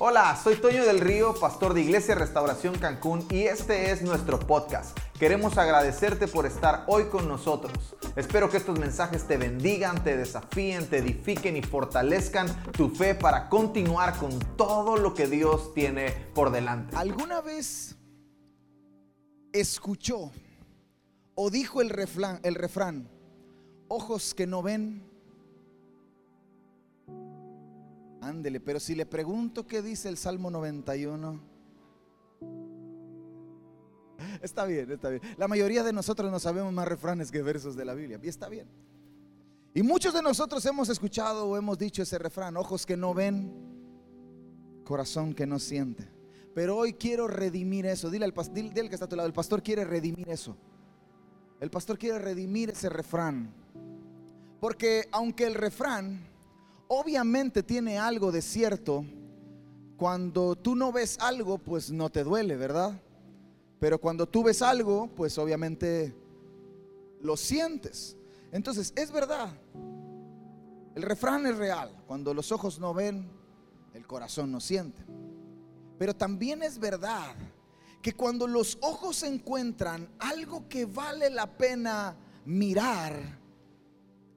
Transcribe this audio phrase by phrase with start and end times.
[0.00, 4.96] Hola, soy Toño del Río, pastor de Iglesia Restauración Cancún y este es nuestro podcast.
[5.18, 7.96] Queremos agradecerte por estar hoy con nosotros.
[8.14, 13.48] Espero que estos mensajes te bendigan, te desafíen, te edifiquen y fortalezcan tu fe para
[13.48, 16.96] continuar con todo lo que Dios tiene por delante.
[16.96, 17.96] ¿Alguna vez
[19.52, 20.30] escuchó
[21.34, 23.10] o dijo el refrán, el refrán
[23.88, 25.07] ojos que no ven,
[28.20, 31.40] Ándele, pero si le pregunto qué dice el Salmo 91,
[34.42, 35.22] está bien, está bien.
[35.36, 38.48] La mayoría de nosotros no sabemos más refranes que versos de la Biblia, y está
[38.48, 38.68] bien.
[39.74, 43.52] Y muchos de nosotros hemos escuchado o hemos dicho ese refrán, ojos que no ven,
[44.84, 46.08] corazón que no siente.
[46.54, 48.10] Pero hoy quiero redimir eso.
[48.10, 50.56] Dile al dile, que está a tu lado, el pastor quiere redimir eso.
[51.60, 53.52] El pastor quiere redimir ese refrán.
[54.58, 56.26] Porque aunque el refrán
[56.88, 59.04] obviamente tiene algo de cierto.
[59.96, 63.00] Cuando tú no ves algo, pues no te duele, ¿verdad?
[63.78, 66.14] Pero cuando tú ves algo, pues obviamente
[67.20, 68.16] lo sientes.
[68.50, 69.50] Entonces, es verdad.
[70.94, 71.90] El refrán es real.
[72.06, 73.28] Cuando los ojos no ven,
[73.94, 75.04] el corazón no siente.
[75.98, 77.34] Pero también es verdad
[78.02, 83.38] que cuando los ojos encuentran algo que vale la pena mirar,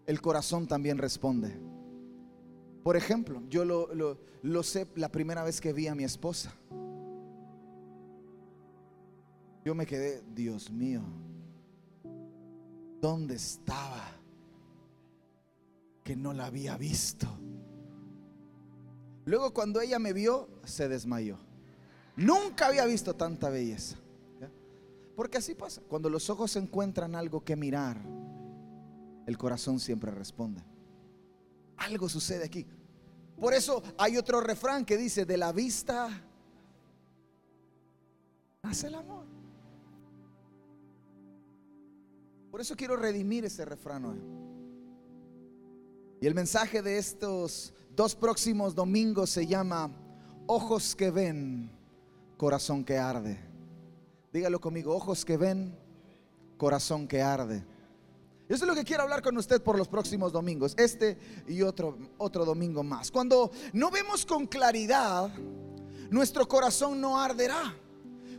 [0.06, 1.71] el corazón también responde.
[2.84, 6.54] Por ejemplo, yo lo, sé la primera vez que vi a mi esposa.
[9.64, 11.04] Yo me quedé, Dios mío,
[13.00, 14.12] ¿dónde estaba?
[16.04, 17.28] Que no la había visto.
[19.26, 21.38] Luego cuando ella me vio, se desmayó.
[22.16, 23.98] Nunca había visto tanta belleza.
[25.16, 25.82] Porque así pasa.
[25.88, 28.02] Cuando los ojos encuentran algo que mirar,
[29.28, 30.64] el corazón siempre responde.
[31.78, 32.66] Algo sucede aquí.
[33.40, 36.10] Por eso hay otro refrán que dice, de la vista
[38.62, 39.26] hace el amor.
[42.52, 44.22] Por eso quiero redimir ese refrán hoy.
[46.22, 49.90] Y el mensaje de estos dos próximos domingos se llama
[50.46, 51.72] Ojos que ven,
[52.38, 53.40] corazón que arde.
[54.32, 55.76] Dígalo conmigo, ojos que ven,
[56.58, 57.64] corazón que arde.
[58.52, 61.18] Eso es lo que quiero hablar con usted por los próximos domingos, este
[61.48, 63.10] y otro, otro domingo más.
[63.10, 65.34] Cuando no vemos con claridad,
[66.10, 67.74] nuestro corazón no arderá.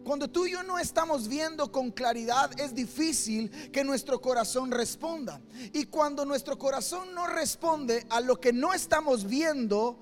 [0.05, 5.41] Cuando tú y yo no estamos viendo con claridad, es difícil que nuestro corazón responda.
[5.73, 9.97] Y cuando nuestro corazón no responde a lo que no estamos viendo,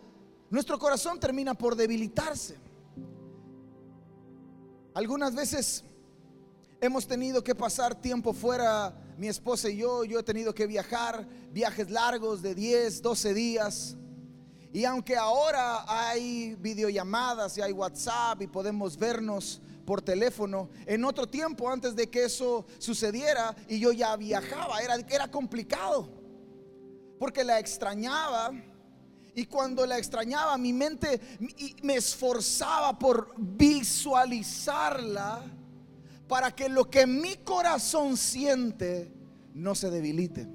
[0.50, 2.58] nuestro corazón termina por debilitarse.
[4.92, 5.84] Algunas veces
[6.80, 11.28] hemos tenido que pasar tiempo fuera mi esposa y yo, yo he tenido que viajar,
[11.52, 13.96] viajes largos de 10, 12 días.
[14.72, 21.26] Y aunque ahora hay videollamadas y hay WhatsApp y podemos vernos por teléfono, en otro
[21.26, 26.08] tiempo antes de que eso sucediera y yo ya viajaba, era, era complicado.
[27.18, 28.52] Porque la extrañaba.
[29.34, 31.20] Y cuando la extrañaba, mi mente
[31.82, 35.59] me esforzaba por visualizarla
[36.30, 39.12] para que lo que mi corazón siente
[39.52, 40.46] no se debilite.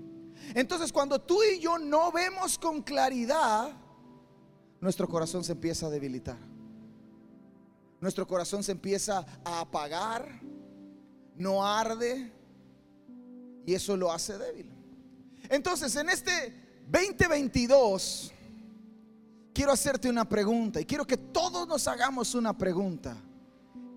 [0.53, 3.74] Entonces cuando tú y yo no vemos con claridad,
[4.80, 6.38] nuestro corazón se empieza a debilitar.
[8.00, 10.40] Nuestro corazón se empieza a apagar,
[11.36, 12.31] no arde
[13.66, 14.72] y eso lo hace débil.
[15.50, 16.53] Entonces en este
[16.90, 18.31] 2022
[19.53, 23.18] quiero hacerte una pregunta y quiero que todos nos hagamos una pregunta.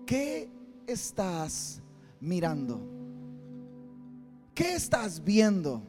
[0.05, 0.58] ¿Qué
[0.91, 1.81] estás
[2.19, 2.79] mirando?
[4.53, 5.81] ¿Qué estás viendo?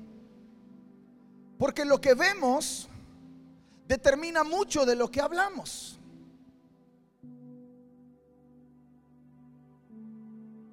[1.58, 2.88] Porque lo que vemos
[3.86, 5.98] determina mucho de lo que hablamos.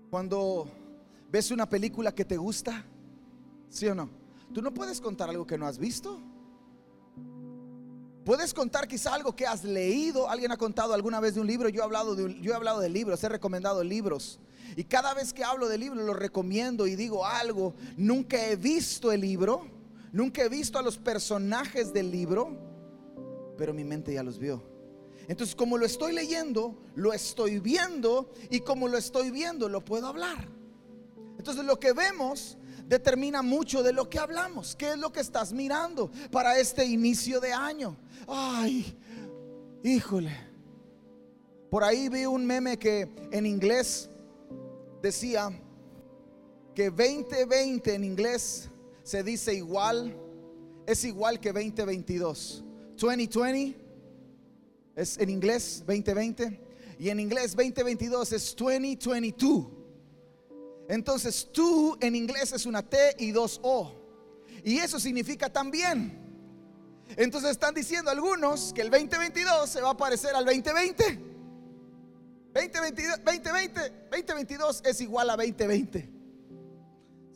[0.10, 0.68] Cuando
[1.32, 2.86] ves una película que te gusta,
[3.70, 4.10] ¿sí o no?
[4.54, 6.22] Tú no puedes contar algo que no has visto.
[8.28, 10.30] Puedes contar quizá algo que has leído.
[10.30, 11.70] Alguien ha contado alguna vez de un libro.
[11.70, 14.42] Yo he hablado de, yo he hablado de libros, he recomendado libros.
[14.76, 17.74] Y cada vez que hablo de libros lo recomiendo y digo algo.
[17.96, 19.66] Nunca he visto el libro.
[20.12, 22.52] Nunca he visto a los personajes del libro.
[23.58, 24.62] Pero mi mente ya los vio.
[25.30, 28.34] Entonces como lo estoy leyendo, lo estoy viendo.
[28.50, 30.50] Y como lo estoy viendo, lo puedo hablar.
[31.38, 34.76] Entonces lo que vemos determina mucho de lo que hablamos.
[34.76, 37.98] ¿Qué es lo que estás mirando para este inicio de año?
[38.28, 38.98] Ay,
[39.84, 40.32] híjole.
[41.70, 44.10] Por ahí vi un meme que en inglés
[45.02, 45.50] decía
[46.74, 48.70] que 2020 en inglés
[49.04, 50.16] se dice igual,
[50.86, 52.64] es igual que 2022.
[52.96, 53.78] 2020
[54.96, 56.62] es en inglés 2020
[57.00, 59.77] y en inglés 2022 es 2022.
[60.90, 63.94] Entonces tú en inglés es una T y dos O.
[64.64, 66.28] Y eso significa también.
[67.16, 71.28] Entonces están diciendo algunos que el 2022 se va a parecer al 2020.
[72.54, 76.10] 2022, 2020, 2022 es igual a 2020.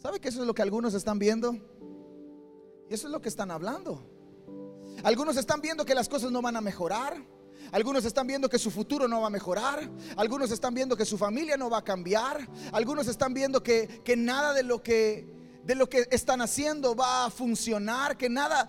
[0.02, 1.54] ¿Sabe que eso es lo que algunos están viendo?
[2.90, 4.04] Y eso es lo que están hablando.
[5.04, 7.24] Algunos están viendo que las cosas no van a mejorar.
[7.72, 9.90] Algunos están viendo que su futuro no va a mejorar.
[10.18, 12.48] Algunos están viendo que su familia no va a cambiar.
[12.72, 17.26] Algunos están viendo que, que nada de lo que de lo que están haciendo va
[17.26, 18.68] a funcionar, que nada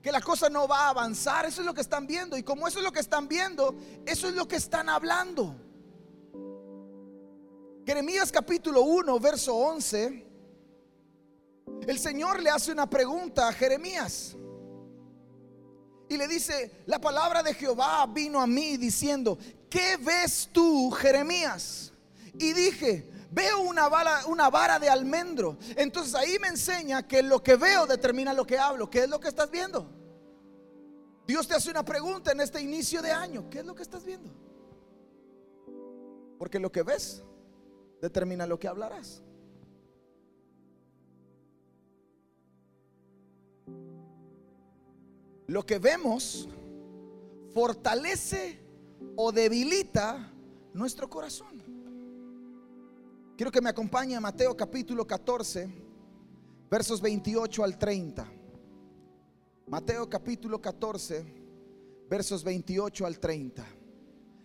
[0.00, 1.46] que la cosa no va a avanzar.
[1.46, 2.36] Eso es lo que están viendo.
[2.36, 3.74] Y como eso es lo que están viendo,
[4.06, 5.56] eso es lo que están hablando.
[7.86, 10.26] Jeremías capítulo 1, verso 11.
[11.86, 14.36] El Señor le hace una pregunta a Jeremías.
[16.08, 19.38] Y le dice, la palabra de Jehová vino a mí diciendo,
[19.70, 21.92] ¿qué ves tú, Jeremías?
[22.38, 25.58] Y dije, veo una vara, una vara de almendro.
[25.76, 28.88] Entonces ahí me enseña que lo que veo determina lo que hablo.
[28.88, 29.90] ¿Qué es lo que estás viendo?
[31.26, 33.50] Dios te hace una pregunta en este inicio de año.
[33.50, 34.30] ¿Qué es lo que estás viendo?
[36.38, 37.24] Porque lo que ves
[38.00, 39.23] determina lo que hablarás.
[45.46, 46.48] Lo que vemos
[47.52, 48.58] fortalece
[49.16, 50.32] o debilita
[50.72, 51.62] nuestro corazón.
[53.36, 55.68] Quiero que me acompañe a Mateo capítulo 14,
[56.70, 58.26] versos 28 al 30.
[59.66, 61.24] Mateo capítulo 14,
[62.08, 63.66] versos 28 al 30.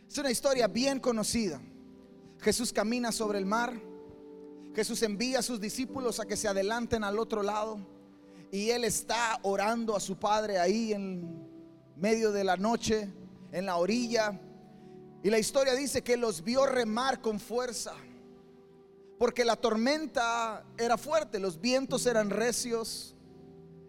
[0.07, 1.61] Es una historia bien conocida.
[2.39, 3.79] Jesús camina sobre el mar.
[4.73, 7.98] Jesús envía a sus discípulos a que se adelanten al otro lado
[8.51, 11.47] y él está orando a su padre ahí en
[11.95, 13.09] medio de la noche,
[13.51, 14.39] en la orilla.
[15.23, 17.93] Y la historia dice que los vio remar con fuerza,
[19.17, 23.15] porque la tormenta era fuerte, los vientos eran recios,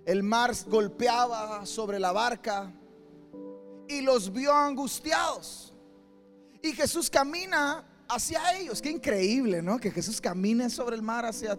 [0.05, 2.73] el mar golpeaba sobre la barca
[3.89, 5.73] y los vio angustiados.
[6.63, 8.83] Y Jesús camina hacia ellos.
[8.83, 9.79] Qué increíble, ¿no?
[9.79, 11.59] Que Jesús camine sobre el mar hacia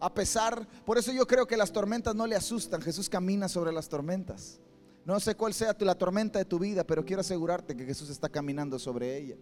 [0.00, 2.82] a pesar, por eso yo creo que las tormentas no le asustan.
[2.82, 4.60] Jesús camina sobre las tormentas.
[5.04, 8.28] No sé cuál sea la tormenta de tu vida, pero quiero asegurarte que Jesús está
[8.28, 9.36] caminando sobre ella.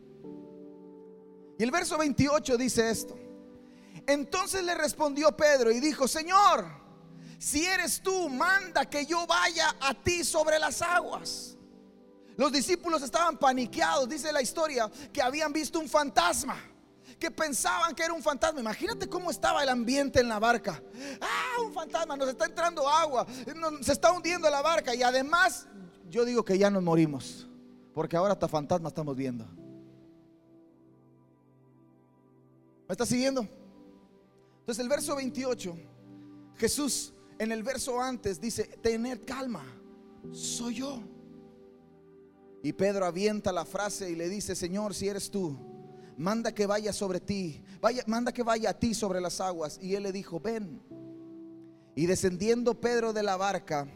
[1.58, 3.16] Y el verso 28 dice esto.
[4.06, 6.66] Entonces le respondió Pedro y dijo, Señor,
[7.38, 11.56] si eres tú, manda que yo vaya a ti sobre las aguas.
[12.36, 16.73] Los discípulos estaban paniqueados, dice la historia, que habían visto un fantasma
[17.18, 18.60] que pensaban que era un fantasma.
[18.60, 20.82] Imagínate cómo estaba el ambiente en la barca.
[21.20, 23.26] Ah, un fantasma, nos está entrando agua,
[23.80, 25.66] se está hundiendo la barca y además
[26.08, 27.48] yo digo que ya nos morimos,
[27.92, 29.44] porque ahora hasta fantasma estamos viendo.
[32.86, 33.48] ¿Me está siguiendo?
[34.60, 35.76] Entonces el verso 28,
[36.56, 39.64] Jesús en el verso antes dice, tener calma,
[40.32, 41.02] soy yo.
[42.62, 45.56] Y Pedro avienta la frase y le dice, Señor, si eres tú,
[46.16, 49.78] manda que vaya sobre ti, vaya, manda que vaya a ti sobre las aguas.
[49.80, 50.82] Y él le dijo, ven.
[51.94, 53.86] Y descendiendo Pedro de la barca,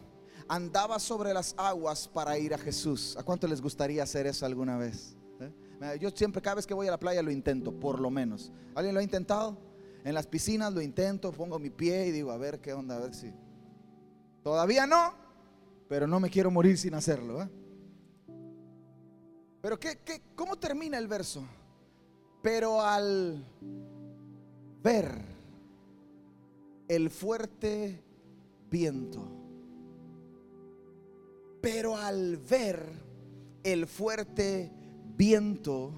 [0.49, 3.17] andaba sobre las aguas para ir a Jesús.
[3.17, 5.17] ¿A cuánto les gustaría hacer eso alguna vez?
[5.41, 5.99] ¿Eh?
[6.01, 8.53] Yo siempre, cada vez que voy a la playa, lo intento, por lo menos.
[8.75, 9.59] ¿Alguien lo ha intentado?
[10.05, 13.01] En las piscinas lo intento, pongo mi pie y digo, a ver qué onda, a
[13.01, 13.33] ver si.
[14.43, 15.15] Todavía no,
[15.89, 17.43] pero no me quiero morir sin hacerlo.
[17.43, 17.49] ¿eh?
[19.61, 21.45] Pero ¿qué, qué, ¿cómo termina el verso?
[22.43, 23.45] Pero al
[24.83, 25.11] ver
[26.87, 28.03] el fuerte
[28.71, 29.29] viento,
[31.61, 32.81] pero al ver
[33.63, 34.71] el fuerte
[35.17, 35.93] viento,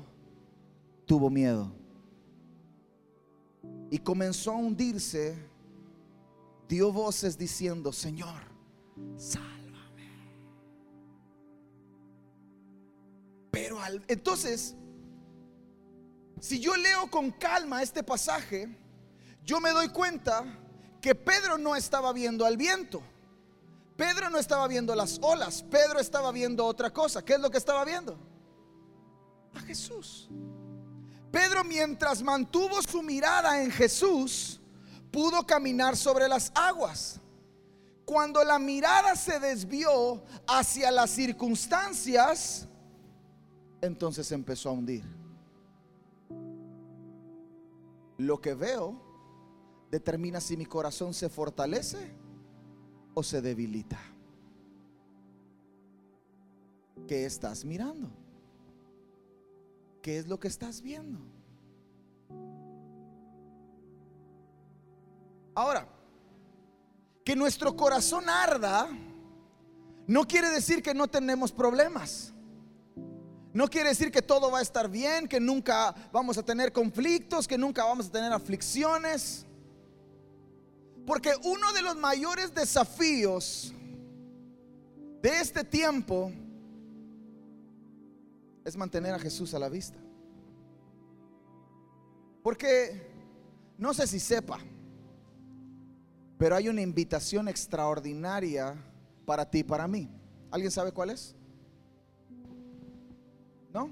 [1.04, 1.73] tuvo miedo.
[3.90, 5.37] Y comenzó a hundirse,
[6.68, 8.40] dio voces diciendo, Señor,
[9.16, 10.09] sálvame.
[13.50, 14.76] Pero al, entonces
[16.40, 18.68] si yo leo con calma este pasaje,
[19.44, 20.44] yo me doy cuenta
[21.00, 23.02] que Pedro no estaba viendo al viento.
[23.97, 27.23] Pedro no estaba viendo las olas, Pedro estaba viendo otra cosa.
[27.23, 28.18] ¿Qué es lo que estaba viendo?
[29.54, 30.30] A Jesús.
[31.30, 34.61] Pedro mientras mantuvo su mirada en Jesús,
[35.11, 37.20] pudo caminar sobre las aguas.
[38.06, 42.66] Cuando la mirada se desvió hacia las circunstancias,
[43.82, 45.19] entonces empezó a hundir.
[48.20, 49.00] Lo que veo
[49.90, 52.14] determina si mi corazón se fortalece
[53.14, 53.98] o se debilita.
[57.10, 58.08] ¿qué estás mirando?
[60.00, 61.18] ¿Qué es lo que estás viendo?
[65.56, 65.88] Ahora,
[67.24, 68.88] que nuestro corazón arda
[70.06, 72.32] no quiere decir que no tenemos problemas.
[73.52, 77.49] No quiere decir que todo va a estar bien, que nunca vamos a tener conflictos,
[77.49, 79.45] que nunca vamos a tener aflicciones.
[81.04, 83.75] Porque uno de los mayores desafíos
[85.21, 86.33] de este tiempo
[88.64, 89.99] es mantener a Jesús a la vista.
[92.42, 93.11] Porque
[93.76, 94.59] no sé si sepa,
[96.38, 98.75] pero hay una invitación extraordinaria
[99.26, 100.09] para ti y para mí.
[100.50, 101.35] ¿Alguien sabe cuál es?
[103.72, 103.90] ¿No?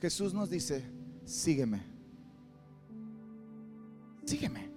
[0.00, 0.84] Jesús nos dice,
[1.24, 1.82] sígueme.
[4.24, 4.70] Sígueme.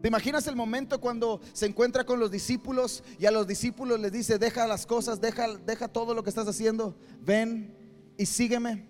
[0.00, 4.12] ¿Te imaginas el momento cuando se encuentra con los discípulos y a los discípulos les
[4.12, 7.74] dice, deja las cosas, deja, deja todo lo que estás haciendo, ven
[8.16, 8.88] y sígueme?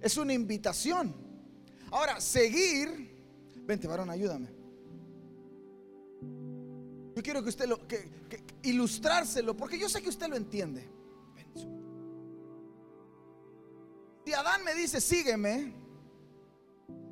[0.00, 1.14] Es una invitación.
[1.90, 3.14] Ahora, seguir,
[3.66, 4.48] vente varón, ayúdame.
[7.16, 8.08] Yo quiero que usted lo, que,
[8.62, 10.88] ilustrárselo, porque yo sé que usted lo entiende.
[14.24, 15.72] Si Adán me dice, sígueme,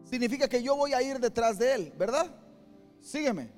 [0.05, 2.33] significa que yo voy a ir detrás de él, ¿verdad?
[3.01, 3.51] Sígueme.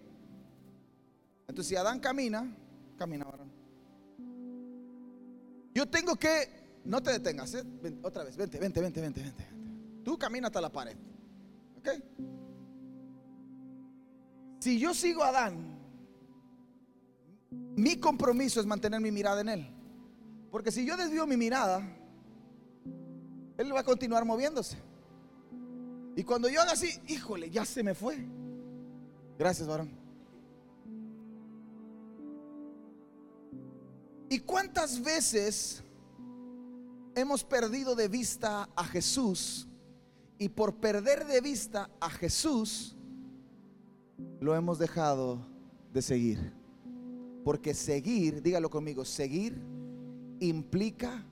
[1.48, 2.56] Entonces, si Adán camina,
[2.96, 3.26] camina.
[5.74, 7.64] Yo tengo que, no te detengas, ¿eh?
[8.02, 9.46] otra vez, vente, vente, vente, vente, vente.
[10.04, 10.96] Tú camina hasta la pared.
[11.78, 11.88] ¿Ok?
[14.60, 15.78] Si yo sigo a Adán,
[17.50, 19.70] mi compromiso es mantener mi mirada en él.
[20.50, 21.82] Porque si yo desvío mi mirada,
[23.58, 24.76] él va a continuar moviéndose.
[26.16, 28.18] Y cuando yo haga así, híjole, ya se me fue.
[29.38, 29.90] Gracias, varón.
[34.28, 35.82] ¿Y cuántas veces
[37.14, 39.68] hemos perdido de vista a Jesús?
[40.38, 42.96] Y por perder de vista a Jesús,
[44.40, 45.46] lo hemos dejado
[45.92, 46.52] de seguir.
[47.44, 49.60] Porque seguir, dígalo conmigo, seguir
[50.40, 51.24] implica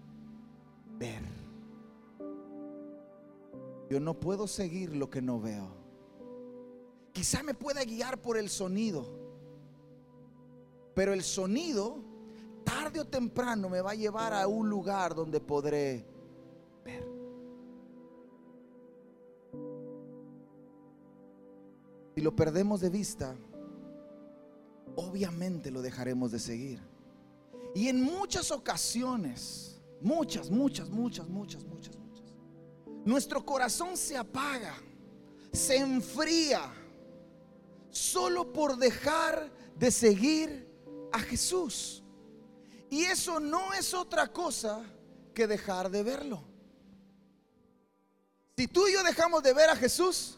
[0.99, 1.40] ver.
[3.91, 5.67] Yo no puedo seguir lo que no veo.
[7.13, 9.05] Quizá me pueda guiar por el sonido,
[10.95, 11.99] pero el sonido
[12.63, 16.07] tarde o temprano me va a llevar a un lugar donde podré
[16.85, 17.05] ver.
[22.15, 23.35] Si lo perdemos de vista,
[24.95, 26.81] obviamente lo dejaremos de seguir.
[27.75, 32.00] Y en muchas ocasiones, muchas, muchas, muchas, muchas, muchas,
[33.05, 34.75] nuestro corazón se apaga,
[35.53, 36.73] se enfría
[37.91, 40.69] solo por dejar de seguir
[41.13, 42.03] a Jesús.
[42.89, 44.83] Y eso no es otra cosa
[45.35, 46.43] que dejar de verlo.
[48.57, 50.37] Si tú y yo dejamos de ver a Jesús,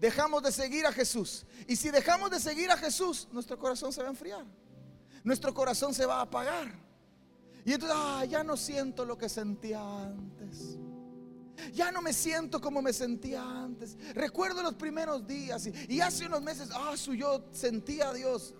[0.00, 1.44] dejamos de seguir a Jesús.
[1.66, 4.44] Y si dejamos de seguir a Jesús, nuestro corazón se va a enfriar.
[5.24, 6.72] Nuestro corazón se va a apagar.
[7.64, 10.76] Y entonces, ah, ya no siento lo que sentía antes.
[11.72, 13.96] Ya no me siento como me sentía antes.
[14.14, 18.54] Recuerdo los primeros días y, hace unos meses, ah, yo sentía a Dios.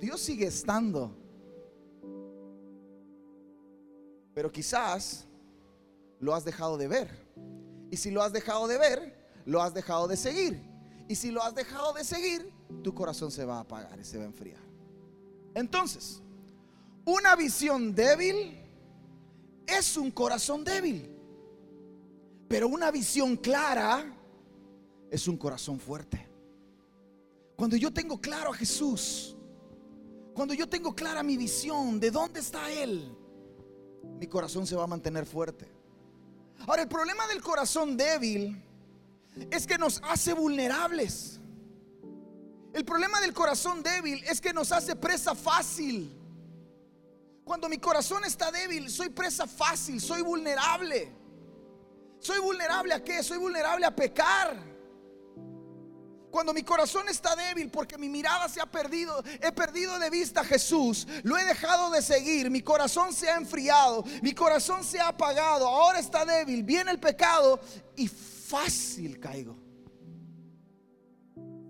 [0.00, 1.16] Dios sigue estando.
[4.34, 5.26] Pero quizás
[6.20, 7.30] lo has dejado de ver.
[7.90, 10.62] Y si lo has dejado de ver, lo has dejado de seguir.
[11.08, 14.16] Y si lo has dejado de seguir, tu corazón se va a apagar y se
[14.16, 14.60] va a enfriar.
[15.54, 16.22] Entonces,
[17.04, 18.56] una visión débil
[19.66, 21.19] es un corazón débil.
[22.50, 24.04] Pero una visión clara
[25.08, 26.28] es un corazón fuerte.
[27.54, 29.36] Cuando yo tengo claro a Jesús,
[30.34, 33.16] cuando yo tengo clara mi visión de dónde está Él,
[34.18, 35.70] mi corazón se va a mantener fuerte.
[36.66, 38.60] Ahora, el problema del corazón débil
[39.48, 41.38] es que nos hace vulnerables.
[42.72, 46.12] El problema del corazón débil es que nos hace presa fácil.
[47.44, 51.19] Cuando mi corazón está débil, soy presa fácil, soy vulnerable.
[52.20, 53.22] ¿Soy vulnerable a qué?
[53.22, 54.70] Soy vulnerable a pecar.
[56.30, 60.42] Cuando mi corazón está débil porque mi mirada se ha perdido, he perdido de vista
[60.42, 65.00] a Jesús, lo he dejado de seguir, mi corazón se ha enfriado, mi corazón se
[65.00, 67.58] ha apagado, ahora está débil, viene el pecado
[67.96, 69.56] y fácil caigo.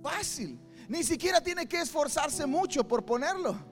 [0.02, 0.60] Fácil.
[0.88, 3.69] Ni siquiera tiene que esforzarse mucho por ponerlo.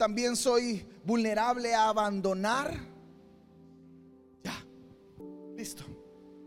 [0.00, 2.74] También soy vulnerable a abandonar.
[4.42, 4.64] Ya,
[5.54, 5.84] listo.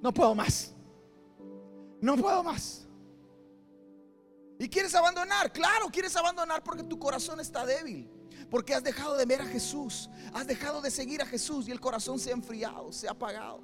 [0.01, 0.73] No puedo más.
[2.01, 2.87] No puedo más.
[4.57, 5.53] ¿Y quieres abandonar?
[5.53, 8.09] Claro, quieres abandonar porque tu corazón está débil.
[8.49, 11.79] Porque has dejado de ver a Jesús, has dejado de seguir a Jesús y el
[11.79, 13.61] corazón se ha enfriado, se ha apagado.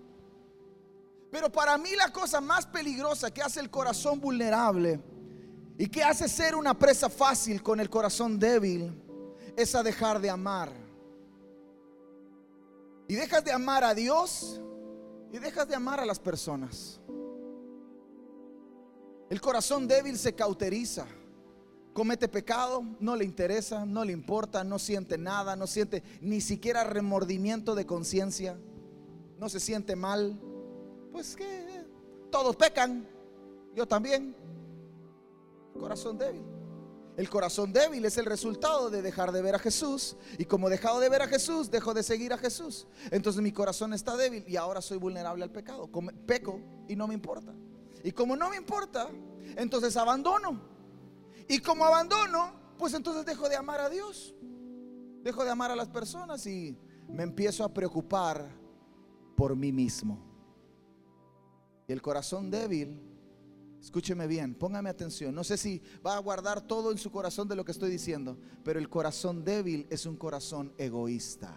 [1.31, 5.01] Pero para mí la cosa más peligrosa que hace el corazón vulnerable
[5.79, 9.08] y que hace ser una presa fácil con el corazón débil
[9.55, 10.71] es a dejar de amar.
[13.07, 14.61] Y dejas de amar a Dios
[15.31, 16.99] y dejas de amar a las personas.
[19.29, 21.05] El corazón débil se cauteriza.
[21.93, 26.83] Comete pecado, no le interesa, no le importa, no siente nada, no siente ni siquiera
[26.83, 28.57] remordimiento de conciencia,
[29.37, 30.39] no se siente mal.
[31.11, 31.83] Pues que
[32.31, 33.07] todos pecan,
[33.75, 34.35] yo también.
[35.79, 36.58] Corazón débil.
[37.19, 40.15] El corazón débil es el resultado de dejar de ver a Jesús.
[40.37, 42.87] Y como he dejado de ver a Jesús, dejo de seguir a Jesús.
[43.11, 45.89] Entonces mi corazón está débil y ahora soy vulnerable al pecado.
[46.25, 47.53] Peco y no me importa.
[48.05, 49.09] Y como no me importa,
[49.57, 50.61] entonces abandono.
[51.49, 54.33] Y como abandono, pues entonces dejo de amar a Dios.
[55.21, 56.77] Dejo de amar a las personas y
[57.09, 58.49] me empiezo a preocupar
[59.35, 60.17] por mí mismo.
[61.85, 63.08] Y el corazón débil,
[63.81, 65.33] escúcheme bien, póngame atención.
[65.33, 68.37] No sé si va a guardar todo en su corazón de lo que estoy diciendo,
[68.63, 71.55] pero el corazón débil es un corazón egoísta.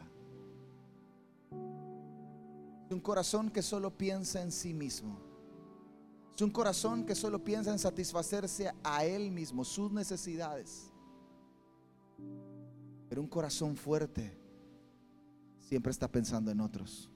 [2.87, 5.19] Es un corazón que solo piensa en sí mismo.
[6.35, 10.91] Es un corazón que solo piensa en satisfacerse a él mismo, sus necesidades.
[13.09, 14.39] Pero un corazón fuerte
[15.61, 17.12] siempre está pensando en otros.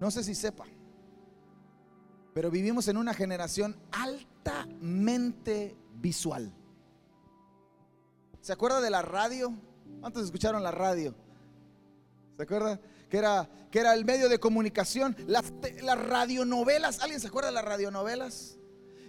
[0.00, 0.64] No sé si sepa,
[2.34, 6.52] pero vivimos en una generación altamente visual.
[8.40, 9.54] ¿Se acuerda de la radio?
[10.00, 11.14] ¿Cuántos escucharon la radio?
[12.36, 12.78] ¿Se acuerda?
[13.08, 15.16] Que era, que era el medio de comunicación.
[15.26, 17.00] Las, las radionovelas.
[17.00, 18.58] ¿Alguien se acuerda de las radionovelas?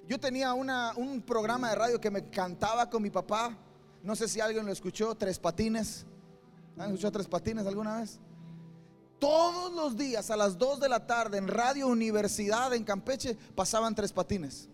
[0.08, 3.58] Yo tenía una, un programa de radio que me cantaba con mi papá.
[4.04, 6.06] No sé si alguien lo escuchó, Tres Patines.
[6.78, 8.20] ¿Han escuchado Tres Patines alguna vez?
[9.20, 13.96] Todos los días a las 2 de la tarde en Radio Universidad en Campeche pasaban
[13.96, 14.70] Tres Patines.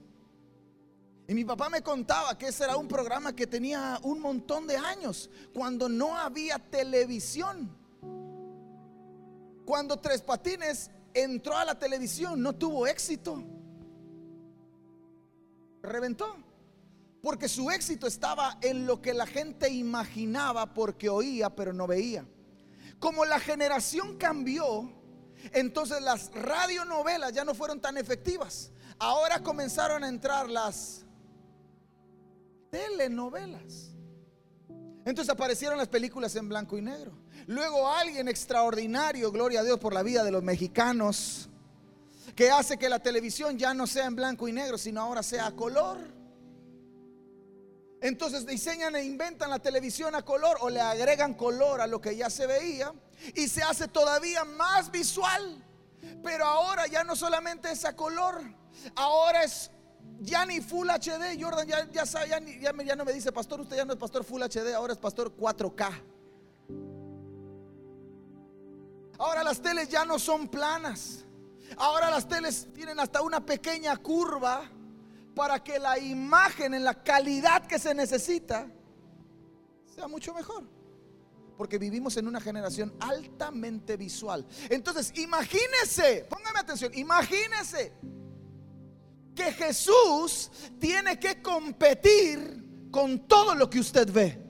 [1.28, 4.76] Y mi papá me contaba que ese era un programa que tenía un montón de
[4.76, 7.74] años, cuando no había televisión.
[9.66, 13.42] Cuando Tres Patines entró a la televisión no tuvo éxito.
[15.82, 16.36] Reventó.
[17.22, 22.26] Porque su éxito estaba en lo que la gente imaginaba porque oía pero no veía.
[23.04, 24.90] Como la generación cambió,
[25.52, 28.72] entonces las radionovelas ya no fueron tan efectivas.
[28.98, 31.04] Ahora comenzaron a entrar las
[32.72, 33.92] telenovelas.
[35.04, 37.12] Entonces aparecieron las películas en blanco y negro.
[37.46, 41.50] Luego alguien extraordinario, gloria a Dios por la vida de los mexicanos,
[42.38, 45.48] que hace que la televisión ya no sea en blanco y negro, sino ahora sea
[45.48, 45.98] a color.
[48.04, 52.18] Entonces diseñan e inventan la televisión a color o le agregan color a lo que
[52.18, 52.94] ya se veía
[53.34, 55.64] y se hace todavía más visual.
[56.22, 58.42] Pero ahora ya no solamente es a color,
[58.98, 59.72] ahora es
[60.20, 63.86] ya ni Full HD, Jordan ya, ya, ya, ya, no me dice, pastor, usted ya
[63.86, 66.02] no es pastor Full HD, ahora es pastor 4K.
[69.18, 71.24] Ahora las teles ya no son planas.
[71.78, 74.70] Ahora las teles tienen hasta una pequeña curva
[75.36, 78.68] para que la imagen en la calidad que se necesita
[79.94, 80.64] sea mucho mejor.
[81.58, 84.46] Porque vivimos en una generación altamente visual.
[84.70, 87.94] Entonces, imagínese, póngame atención, imagínese
[89.36, 94.44] que Jesús tiene que competir con todo lo que usted ve.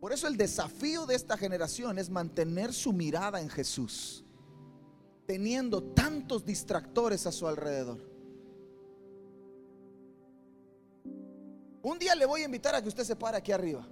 [0.00, 4.24] Por eso el desafío de esta generación es mantener su mirada en Jesús,
[5.32, 7.98] teniendo tantos distractores a su alrededor.
[11.80, 13.88] Un día le voy a invitar a que usted se pare aquí arriba.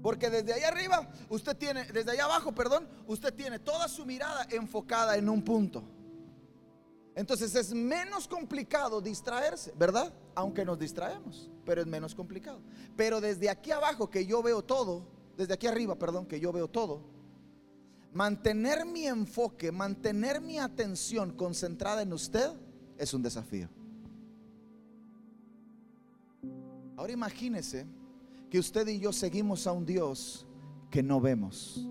[0.00, 4.46] Porque desde ahí arriba, usted tiene, desde allá abajo, perdón, usted tiene toda su mirada
[4.50, 5.82] enfocada en un punto.
[7.16, 10.14] Entonces es menos complicado distraerse, ¿verdad?
[10.36, 12.60] Aunque nos distraemos, pero es menos complicado.
[12.96, 16.68] Pero desde aquí abajo que yo veo todo, desde aquí arriba, perdón, que yo veo
[16.68, 17.18] todo,
[18.12, 22.50] mantener mi enfoque, mantener mi atención concentrada en usted
[22.98, 23.68] es un desafío.
[26.96, 27.86] Ahora imagínese
[28.50, 30.46] que usted y yo seguimos a un Dios
[30.90, 31.86] que no vemos.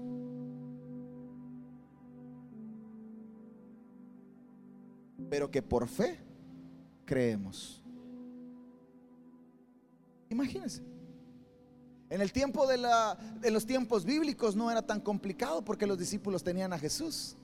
[5.29, 6.19] Pero que por fe
[7.05, 7.82] creemos.
[10.29, 10.84] Imagínense.
[12.10, 13.17] En el tiempo de, la,
[13.52, 17.36] los tiempos bíblicos no era tan complicado porque los discípulos tenían a Jesús.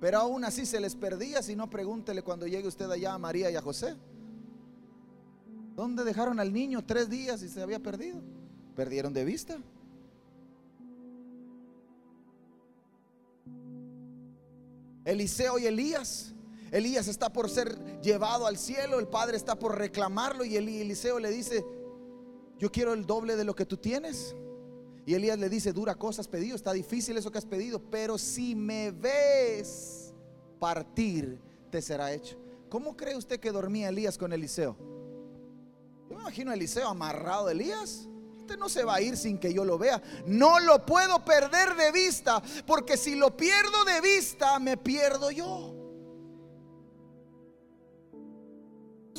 [0.00, 3.50] Pero aún así se les perdía, si no pregúntele cuando llegue usted allá a María
[3.50, 3.96] y a José.
[5.76, 8.20] ¿Dónde dejaron al niño tres días y se había perdido?
[8.74, 9.58] Perdieron de vista.
[15.04, 16.34] Eliseo y Elías.
[16.72, 21.30] Elías está por ser llevado al cielo, el padre está por reclamarlo y Eliseo le
[21.30, 21.64] dice,
[22.60, 24.36] yo quiero el doble de lo que tú tienes.
[25.06, 28.54] Y Elías le dice, dura cosas pedido, está difícil eso que has pedido, pero si
[28.54, 30.12] me ves
[30.58, 32.38] partir, te será hecho.
[32.68, 34.76] ¿Cómo cree usted que dormía Elías con Eliseo?
[36.10, 38.06] Yo me imagino a Eliseo amarrado a Elías.
[38.36, 40.02] Usted no se va a ir sin que yo lo vea.
[40.26, 45.79] No lo puedo perder de vista, porque si lo pierdo de vista, me pierdo yo.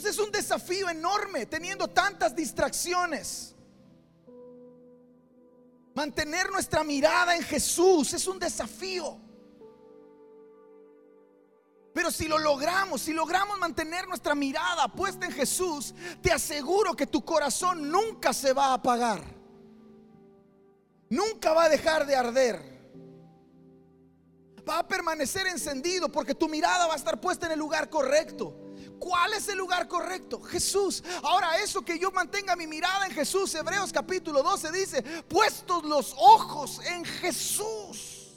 [0.02, 3.54] Entonces es un desafío enorme teniendo tantas distracciones.
[5.94, 9.20] Mantener nuestra mirada en Jesús es un desafío.
[11.94, 17.06] Pero si lo logramos, si logramos mantener nuestra mirada puesta en Jesús, te aseguro que
[17.06, 19.22] tu corazón nunca se va a apagar.
[21.12, 22.60] Nunca va a dejar de arder.
[24.68, 28.61] Va a permanecer encendido porque tu mirada va a estar puesta en el lugar correcto.
[29.02, 30.40] ¿Cuál es el lugar correcto?
[30.40, 31.04] Jesús.
[31.24, 36.14] Ahora, eso que yo mantenga mi mirada en Jesús, Hebreos capítulo 12 dice, puestos los
[36.20, 38.28] ojos en Jesús.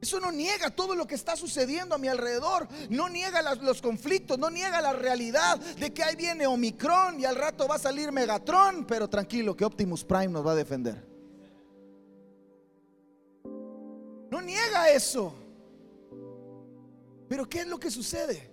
[0.00, 4.38] Eso no niega todo lo que está sucediendo a mi alrededor, no niega los conflictos,
[4.38, 8.12] no niega la realidad de que ahí viene Omicron y al rato va a salir
[8.12, 11.06] Megatron, pero tranquilo que Optimus Prime nos va a defender.
[14.30, 15.41] No niega eso.
[17.32, 18.52] Pero ¿qué es lo que sucede?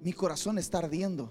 [0.00, 1.28] Mi corazón está ardiendo.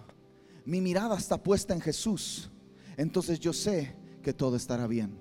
[0.63, 2.49] Mi mirada está puesta en Jesús.
[2.95, 5.19] Entonces yo sé que todo estará bien.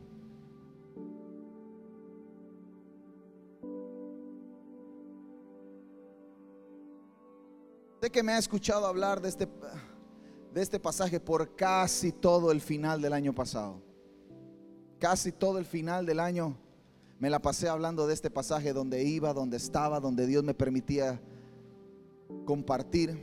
[8.01, 9.49] Sé que me ha escuchado hablar de este,
[10.55, 13.83] de este pasaje por casi todo el final del año pasado.
[15.01, 16.57] Casi todo el final del año
[17.19, 21.21] me la pasé hablando de este pasaje donde iba, donde estaba, donde Dios me permitía
[22.45, 23.19] compartir,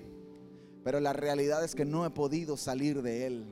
[0.84, 3.46] pero la realidad es que no he podido salir de él.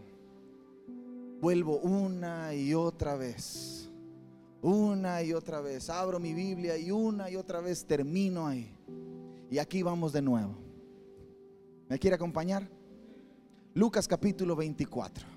[1.42, 3.90] Vuelvo una y otra vez,
[4.62, 8.76] una y otra vez, abro mi Biblia y una y otra vez termino ahí.
[9.50, 10.56] Y aquí vamos de nuevo.
[11.88, 12.68] ¿Me quiere acompañar?
[13.74, 15.28] Lucas capítulo 24,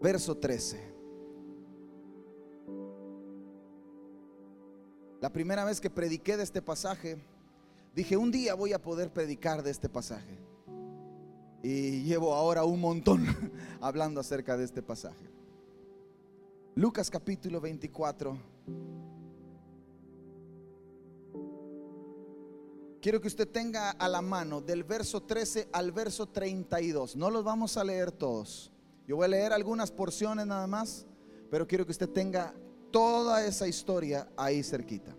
[0.00, 0.98] verso 13.
[5.20, 7.18] La primera vez que prediqué de este pasaje,
[7.94, 10.38] Dije, un día voy a poder predicar de este pasaje.
[11.62, 13.26] Y llevo ahora un montón
[13.80, 15.28] hablando acerca de este pasaje.
[16.74, 18.38] Lucas capítulo 24.
[23.00, 27.16] Quiero que usted tenga a la mano del verso 13 al verso 32.
[27.16, 28.72] No los vamos a leer todos.
[29.06, 31.06] Yo voy a leer algunas porciones nada más,
[31.50, 32.54] pero quiero que usted tenga
[32.90, 35.14] toda esa historia ahí cerquita.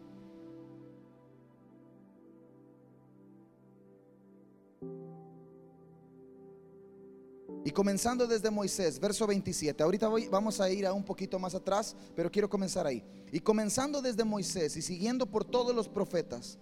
[7.66, 9.84] Y comenzando desde Moisés, verso 27.
[9.84, 13.04] Ahorita voy, vamos a ir a un poquito más atrás, pero quiero comenzar ahí.
[13.32, 16.58] Y comenzando desde Moisés y siguiendo por todos los profetas,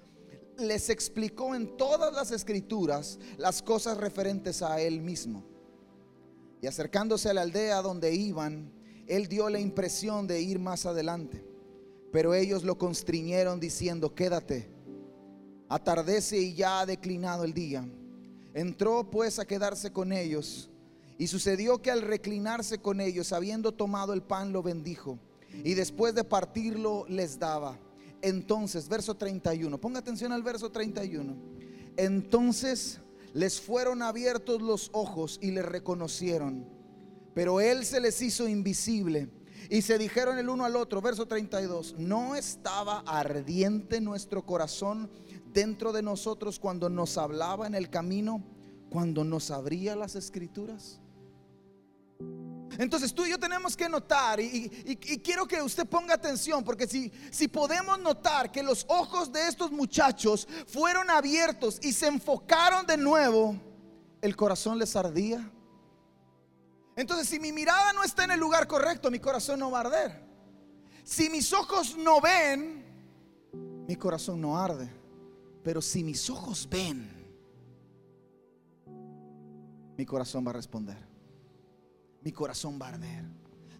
[0.58, 5.46] les explicó en todas las escrituras las cosas referentes a él mismo.
[6.62, 8.74] Y acercándose a la aldea donde iban,
[9.06, 11.46] él dio la impresión de ir más adelante.
[12.12, 14.72] Pero ellos lo constriñeron diciendo, quédate,
[15.70, 17.88] atardece y ya ha declinado el día.
[18.56, 20.72] Entró pues a quedarse con ellos
[21.18, 25.20] y sucedió que al reclinarse con ellos, habiendo tomado el pan, lo bendijo.
[25.64, 27.80] Y después de partirlo, les daba.
[28.22, 31.36] Entonces, verso 31, ponga atención al verso 31.
[31.98, 33.00] Entonces
[33.34, 36.66] les fueron abiertos los ojos y le reconocieron.
[37.34, 39.30] Pero él se les hizo invisible.
[39.70, 45.10] Y se dijeron el uno al otro, verso 32, ¿no estaba ardiente nuestro corazón
[45.52, 48.44] dentro de nosotros cuando nos hablaba en el camino,
[48.90, 51.02] cuando nos abría las escrituras?
[52.78, 54.70] Entonces tú y yo tenemos que notar, y,
[55.24, 59.72] quiero que usted ponga atención, porque si, si podemos notar que los ojos de estos
[59.72, 63.56] muchachos fueron abiertos y se enfocaron de nuevo,
[64.22, 65.52] el corazón les ardía.
[66.96, 69.82] Entonces si mi mirada no está en el lugar correcto, mi corazón no va a
[69.82, 70.28] arder.
[71.04, 72.86] Si mis ojos no ven,
[73.88, 74.92] mi corazón no arde.
[75.64, 77.10] Pero si mis ojos ven,
[79.98, 81.07] mi corazón va a responder
[82.28, 83.24] mi corazón va a arder.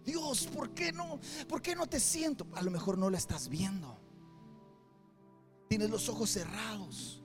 [0.06, 1.20] Dios, ¿por qué no?
[1.46, 2.46] ¿Por qué no te siento?
[2.54, 3.94] A lo mejor no lo estás viendo.
[5.68, 7.22] tienes los ojos cerrados.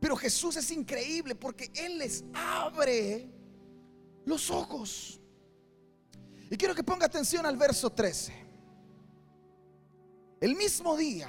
[0.00, 3.28] Pero Jesús es increíble porque Él les abre
[4.24, 5.20] los ojos.
[6.50, 8.32] Y quiero que ponga atención al verso 13.
[10.40, 11.28] El mismo día,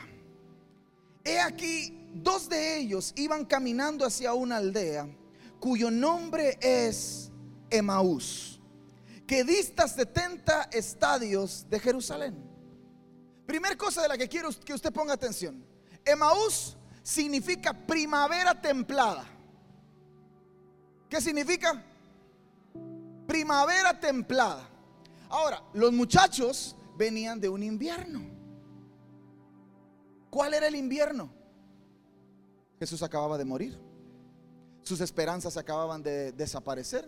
[1.21, 5.05] he aquí, dos de ellos iban caminando hacia una aldea
[5.59, 7.29] cuyo nombre es
[7.77, 8.59] Emaús,
[9.27, 12.35] que dista 70 estadios de Jerusalén.
[13.45, 15.63] Primer cosa de la que quiero que usted ponga atención.
[16.03, 19.25] Emaús significa primavera templada.
[21.09, 21.83] ¿Qué significa?
[23.27, 24.67] Primavera templada.
[25.29, 28.21] Ahora, los muchachos venían de un invierno.
[30.29, 31.29] ¿Cuál era el invierno?
[32.79, 33.79] Jesús acababa de morir.
[34.83, 37.07] Sus esperanzas acababan de desaparecer.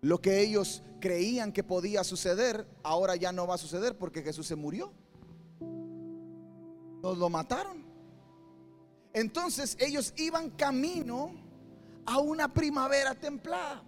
[0.00, 4.46] Lo que ellos creían que podía suceder, ahora ya no va a suceder porque Jesús
[4.46, 4.92] se murió.
[7.02, 7.84] Nos lo mataron.
[9.12, 11.32] Entonces ellos iban camino
[12.06, 13.82] a una primavera templada.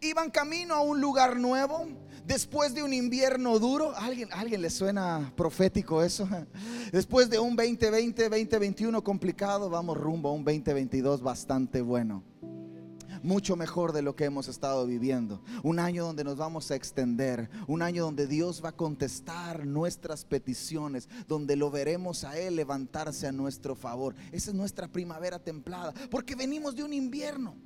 [0.00, 1.86] Iban camino a un lugar nuevo,
[2.26, 3.94] después de un invierno duro.
[3.96, 6.28] alguien, alguien le suena profético eso?
[6.92, 12.24] Después de un 2020, 2021 complicado, vamos rumbo a un 2022 bastante bueno
[13.26, 15.42] mucho mejor de lo que hemos estado viviendo.
[15.62, 20.24] Un año donde nos vamos a extender, un año donde Dios va a contestar nuestras
[20.24, 24.14] peticiones, donde lo veremos a Él levantarse a nuestro favor.
[24.32, 27.65] Esa es nuestra primavera templada, porque venimos de un invierno.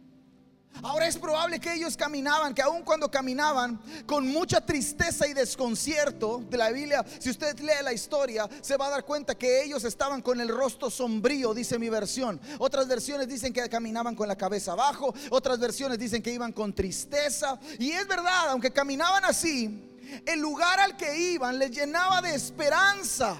[0.82, 6.42] Ahora es probable que ellos caminaban, que aun cuando caminaban con mucha tristeza y desconcierto
[6.48, 9.84] de la Biblia, si usted lee la historia, se va a dar cuenta que ellos
[9.84, 12.40] estaban con el rostro sombrío, dice mi versión.
[12.58, 16.72] Otras versiones dicen que caminaban con la cabeza abajo, otras versiones dicen que iban con
[16.72, 17.58] tristeza.
[17.78, 19.86] Y es verdad, aunque caminaban así,
[20.24, 23.36] el lugar al que iban les llenaba de esperanza.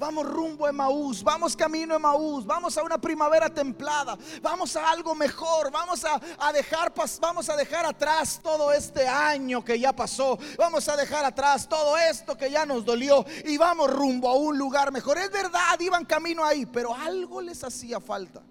[0.00, 4.90] Vamos rumbo a Emaús, vamos camino a Emaús, vamos a una primavera templada, vamos a
[4.90, 9.94] algo mejor, vamos a, a, dejar vamos a dejar atrás todo este año que ya
[9.94, 14.36] pasó, vamos a dejar atrás todo esto que ya nos dolió y vamos rumbo a
[14.36, 15.18] un lugar mejor.
[15.18, 18.42] Es verdad, iban camino ahí, pero algo les hacía falta.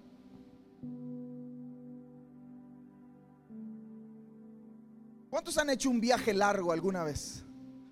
[5.28, 7.44] ¿Cuántos han hecho un viaje largo alguna vez?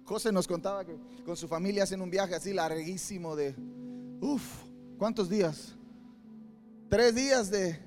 [0.08, 3.54] José nos contaba que con su familia hacen un viaje así larguísimo de,
[4.22, 4.64] uff,
[4.96, 5.76] ¿cuántos días?
[6.88, 7.78] Tres días de,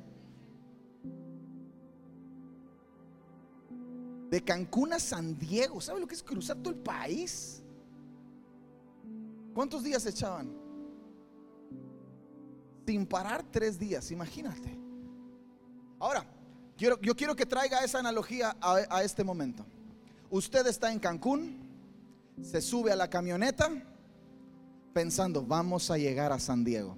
[4.29, 5.81] de Cancún a San Diego.
[5.81, 7.63] ¿Sabe lo que es cruzar todo el país?
[9.55, 10.55] ¿Cuántos días echaban?
[12.86, 14.77] Sin parar tres días, imagínate.
[15.97, 16.23] Ahora,
[16.77, 19.65] quiero, yo quiero que traiga esa analogía a, a este momento.
[20.29, 21.61] Usted está en Cancún,
[22.41, 23.69] se sube a la camioneta
[24.93, 26.97] pensando, vamos a llegar a San Diego.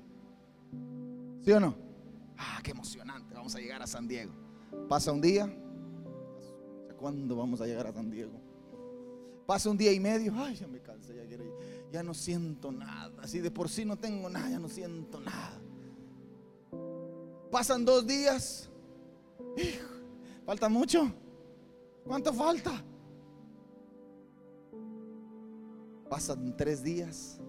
[1.44, 1.76] ¿Sí o no?
[2.38, 4.32] Ah, qué emocionante, vamos a llegar a San Diego.
[4.88, 5.54] Pasa un día,
[6.98, 8.32] ¿cuándo vamos a llegar a San Diego?
[9.46, 11.38] Pasa un día y medio, ay, ya me cansé, ya,
[11.92, 13.12] ya no siento nada.
[13.22, 15.60] Así de por sí no tengo nada, ya no siento nada.
[17.52, 18.70] Pasan dos días,
[20.46, 21.14] falta mucho.
[22.04, 22.84] ¿Cuánto falta?
[26.14, 27.40] Pasan tres días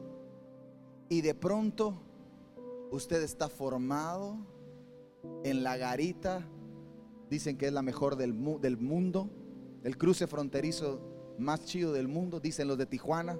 [1.11, 2.01] y de pronto
[2.91, 4.39] usted está formado
[5.43, 6.49] en la garita,
[7.29, 9.29] dicen que es la mejor del, del mundo,
[9.83, 10.99] el cruce fronterizo
[11.39, 13.39] más chido del mundo, dicen los de Tijuana.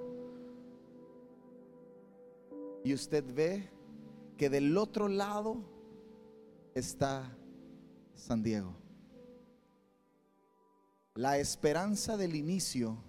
[2.83, 3.67] Y usted ve
[4.37, 5.57] que del otro lado
[6.75, 7.35] está
[8.13, 8.75] San Diego.
[11.15, 12.99] La esperanza del inicio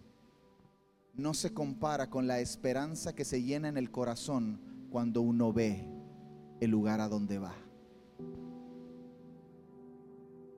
[1.16, 5.88] no se compara con la esperanza que se llena en el corazón cuando uno ve
[6.60, 7.54] el lugar a donde va.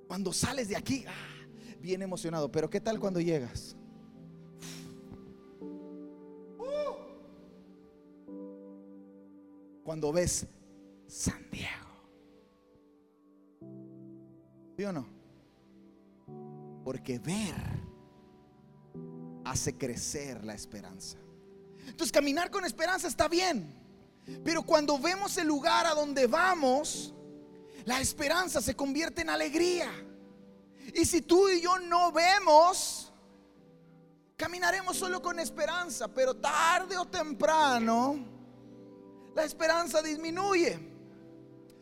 [0.08, 1.46] Cuando sales de aquí, ah,
[1.80, 3.76] bien emocionado, pero ¿qué tal cuando llegas?
[9.84, 10.46] Cuando ves
[11.06, 11.88] San Diego.
[14.76, 15.06] ¿Sí o no?
[16.84, 17.77] Porque ver
[19.50, 21.18] hace crecer la esperanza.
[21.86, 23.74] Entonces caminar con esperanza está bien,
[24.44, 27.14] pero cuando vemos el lugar a donde vamos,
[27.84, 29.90] la esperanza se convierte en alegría.
[30.94, 33.12] Y si tú y yo no vemos,
[34.36, 38.26] caminaremos solo con esperanza, pero tarde o temprano
[39.34, 40.78] la esperanza disminuye.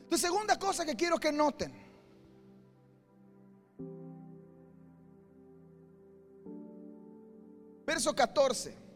[0.08, 1.85] La segunda cosa que quiero que noten
[7.86, 8.86] Verso 14.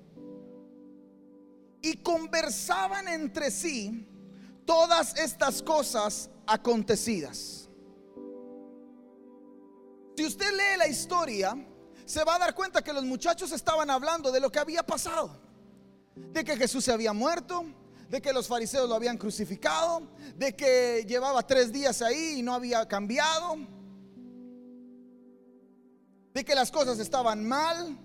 [1.82, 4.06] y conversaban entre sí
[4.64, 7.68] todas estas cosas acontecidas.
[10.16, 11.56] Si usted lee la historia,
[12.04, 15.40] se va a dar cuenta que los muchachos estaban hablando de lo que había pasado.
[16.14, 17.64] De que Jesús se había muerto,
[18.10, 20.02] de que los fariseos lo habían crucificado,
[20.36, 23.56] de que llevaba tres días ahí y no había cambiado,
[26.34, 27.96] de que las cosas estaban mal,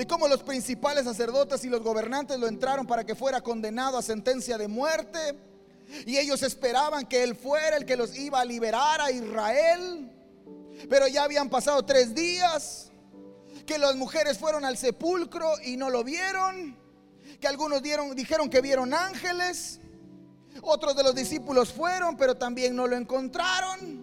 [0.00, 4.02] de cómo los principales sacerdotes y los gobernantes lo entraron para que fuera condenado a
[4.02, 5.38] sentencia de muerte.
[6.06, 10.10] Y ellos esperaban que él fuera el que los iba a liberar a Israel.
[10.88, 12.90] Pero ya habían pasado tres días,
[13.66, 16.78] que las mujeres fueron al sepulcro y no lo vieron,
[17.38, 19.80] que algunos dijeron que vieron ángeles,
[20.62, 24.02] otros de los discípulos fueron, pero también no lo encontraron.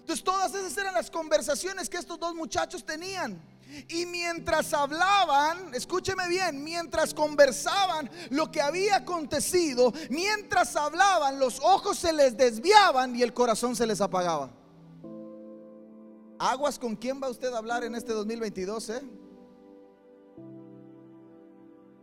[0.00, 3.53] Entonces todas esas eran las conversaciones que estos dos muchachos tenían.
[3.88, 11.98] Y mientras hablaban, escúcheme bien, mientras conversaban lo que había acontecido, mientras hablaban, los ojos
[11.98, 14.50] se les desviaban y el corazón se les apagaba.
[16.38, 19.02] Aguas con quién va usted a hablar en este 2022, ¿eh?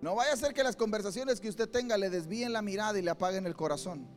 [0.01, 3.03] No vaya a ser que las conversaciones que usted tenga le desvíen la mirada y
[3.03, 4.07] le apaguen el corazón.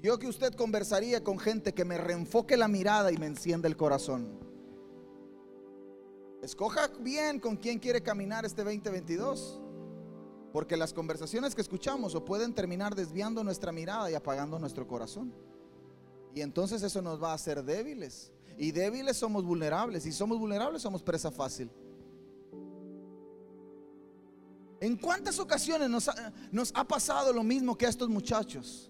[0.00, 3.76] Yo que usted conversaría con gente que me reenfoque la mirada y me encienda el
[3.76, 4.45] corazón.
[6.46, 9.60] Escoja bien con quién quiere caminar este 2022.
[10.52, 15.34] Porque las conversaciones que escuchamos o pueden terminar desviando nuestra mirada y apagando nuestro corazón.
[16.36, 18.30] Y entonces eso nos va a hacer débiles.
[18.56, 20.06] Y débiles somos vulnerables.
[20.06, 21.68] Y somos vulnerables somos presa fácil.
[24.78, 28.88] ¿En cuántas ocasiones nos ha, nos ha pasado lo mismo que a estos muchachos?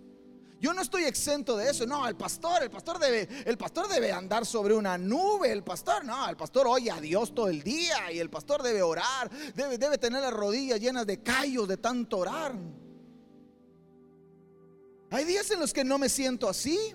[0.59, 1.87] Yo no estoy exento de eso.
[1.87, 5.53] No, el pastor, el pastor debe, el pastor debe andar sobre una nube.
[5.53, 8.83] El pastor, no, el pastor oye a Dios todo el día y el pastor debe
[8.83, 12.55] orar, debe, debe tener las rodillas llenas de callos de tanto orar.
[15.11, 16.95] Hay días en los que no me siento así.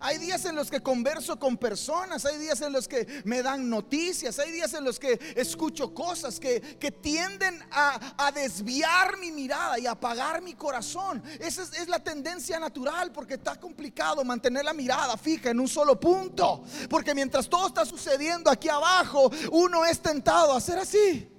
[0.00, 3.68] Hay días en los que converso con personas, hay días en los que me dan
[3.68, 6.60] noticias, hay días en los que escucho cosas que,
[7.00, 11.22] tienden a, desviar mi mirada y apagar mi corazón.
[11.38, 15.68] Esa es, es la tendencia natural porque está complicado mantener la mirada fija en un
[15.68, 16.64] solo punto.
[16.88, 21.33] Porque mientras todo está sucediendo aquí abajo, uno es tentado a hacer así.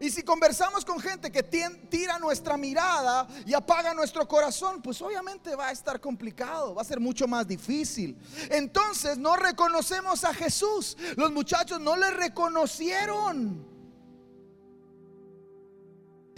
[0.00, 5.54] Y si conversamos con gente que tira nuestra mirada y apaga nuestro corazón, pues obviamente
[5.54, 8.16] va a estar complicado, va a ser mucho más difícil.
[8.50, 10.96] Entonces no reconocemos a Jesús.
[11.16, 13.68] Los muchachos no le reconocieron.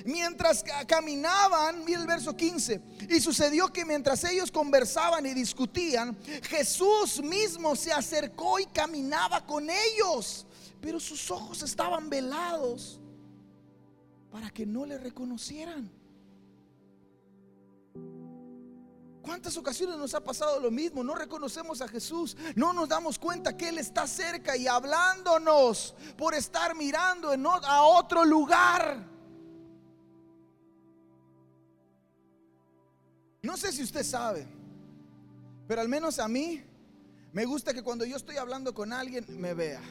[0.05, 7.23] Mientras caminaban, mira el verso 15, y sucedió que mientras ellos conversaban y discutían, Jesús
[7.23, 10.45] mismo se acercó y caminaba con ellos,
[10.81, 12.99] pero sus ojos estaban velados
[14.33, 15.91] para que no le reconocieran.
[19.21, 21.05] ¿Cuántas ocasiones nos ha pasado lo mismo?
[21.05, 26.35] No reconocemos a Jesús, no nos damos cuenta que Él está cerca y hablándonos por
[26.35, 29.07] estar mirando a otro lugar.
[33.43, 34.49] No sé si usted sabe,
[35.69, 36.65] pero al menos a mí
[37.33, 39.83] me gusta que cuando yo estoy hablando con alguien me vea.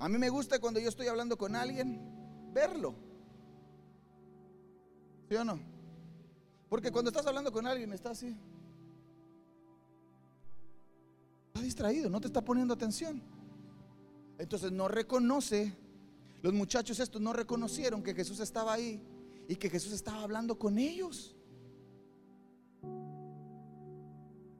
[0.00, 2.00] A mí me gusta cuando yo estoy hablando con alguien,
[2.54, 2.94] verlo.
[5.28, 5.60] ¿Sí o no?
[6.70, 8.34] Porque cuando estás hablando con alguien, está así.
[11.48, 13.22] Está distraído, no te está poniendo atención.
[14.38, 15.76] Entonces no reconoce,
[16.40, 19.02] los muchachos estos no reconocieron que Jesús estaba ahí
[19.48, 21.36] y que Jesús estaba hablando con ellos.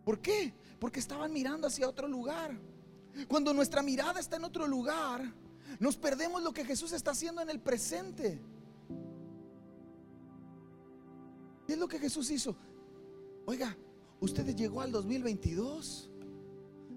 [0.04, 0.52] ¿Por qué?
[0.78, 2.58] Porque estaban mirando hacia otro lugar.
[3.28, 5.22] Cuando nuestra mirada está en otro lugar,
[5.78, 8.40] nos perdemos lo que Jesús está haciendo en el presente.
[11.66, 12.56] ¿Qué es lo que Jesús hizo?
[13.46, 13.76] Oiga,
[14.20, 16.10] ustedes llegó al 2022.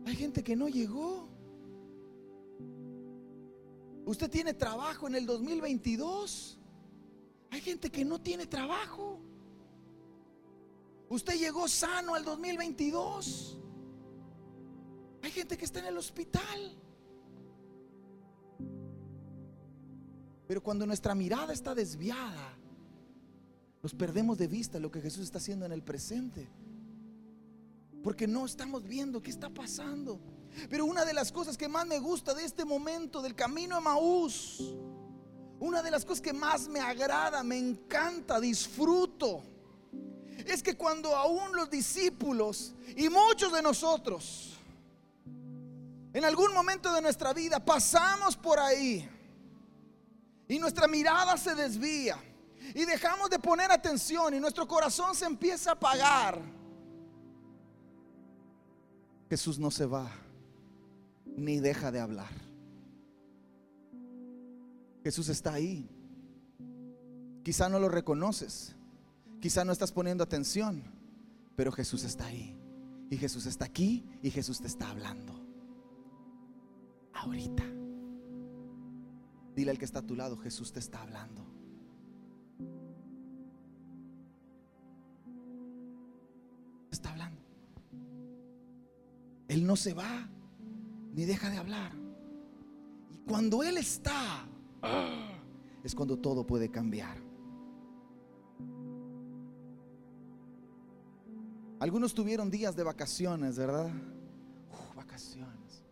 [0.05, 1.29] Hay gente que no llegó.
[4.05, 6.59] Usted tiene trabajo en el 2022.
[7.51, 9.19] Hay gente que no tiene trabajo.
[11.09, 13.59] Usted llegó sano al 2022.
[15.23, 16.77] Hay gente que está en el hospital.
[20.45, 22.57] Pero cuando nuestra mirada está desviada,
[23.81, 26.49] nos perdemos de vista lo que Jesús está haciendo en el presente.
[28.03, 30.19] Porque no estamos viendo qué está pasando.
[30.69, 33.79] Pero una de las cosas que más me gusta de este momento del camino a
[33.79, 34.75] Maús,
[35.57, 39.41] una de las cosas que más me agrada, me encanta, disfruto,
[40.45, 44.52] es que cuando aún los discípulos y muchos de nosotros
[46.13, 49.09] En algún momento de nuestra vida pasamos por ahí
[50.47, 52.17] y nuestra mirada se desvía
[52.75, 56.39] y dejamos de poner atención y nuestro corazón se empieza a apagar.
[59.27, 60.11] Jesús no se va
[61.25, 62.31] ni deja de hablar.
[65.03, 65.89] Jesús está ahí.
[67.43, 68.75] Quizá no lo reconoces,
[69.41, 70.83] quizá no estás poniendo atención,
[71.55, 72.55] pero Jesús está ahí.
[73.09, 75.32] Y Jesús está aquí y Jesús te está hablando.
[77.23, 77.63] Ahorita.
[79.55, 81.45] Dile al que está a tu lado, Jesús te está hablando.
[86.91, 87.41] Está hablando.
[89.47, 90.29] Él no se va
[91.13, 91.93] ni deja de hablar.
[93.11, 94.45] Y cuando Él está,
[95.83, 97.17] es cuando todo puede cambiar.
[101.79, 103.91] Algunos tuvieron días de vacaciones, ¿verdad?
[104.95, 105.82] vacaciones.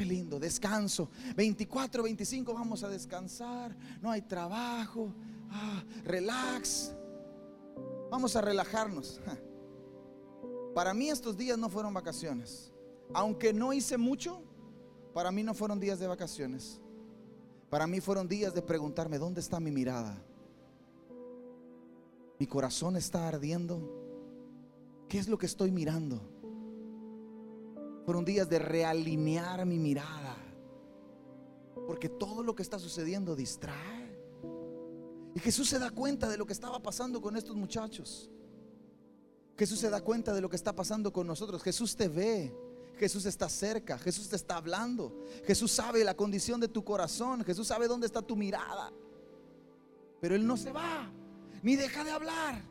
[0.00, 1.10] Qué lindo, descanso.
[1.36, 3.76] 24, 25 vamos a descansar.
[4.00, 5.12] No hay trabajo.
[5.50, 6.94] Ah, relax.
[8.10, 9.20] Vamos a relajarnos.
[10.74, 12.72] Para mí estos días no fueron vacaciones.
[13.12, 14.42] Aunque no hice mucho,
[15.12, 16.80] para mí no fueron días de vacaciones.
[17.68, 20.16] Para mí fueron días de preguntarme, ¿dónde está mi mirada?
[22.38, 23.86] Mi corazón está ardiendo.
[25.10, 26.39] ¿Qué es lo que estoy mirando?
[28.04, 30.36] Fueron días de realinear mi mirada.
[31.86, 34.00] Porque todo lo que está sucediendo distrae.
[35.34, 38.30] Y Jesús se da cuenta de lo que estaba pasando con estos muchachos.
[39.56, 41.62] Jesús se da cuenta de lo que está pasando con nosotros.
[41.62, 42.54] Jesús te ve.
[42.96, 43.98] Jesús está cerca.
[43.98, 45.24] Jesús te está hablando.
[45.44, 47.44] Jesús sabe la condición de tu corazón.
[47.44, 48.92] Jesús sabe dónde está tu mirada.
[50.20, 51.10] Pero Él no se va.
[51.62, 52.62] Ni deja de hablar.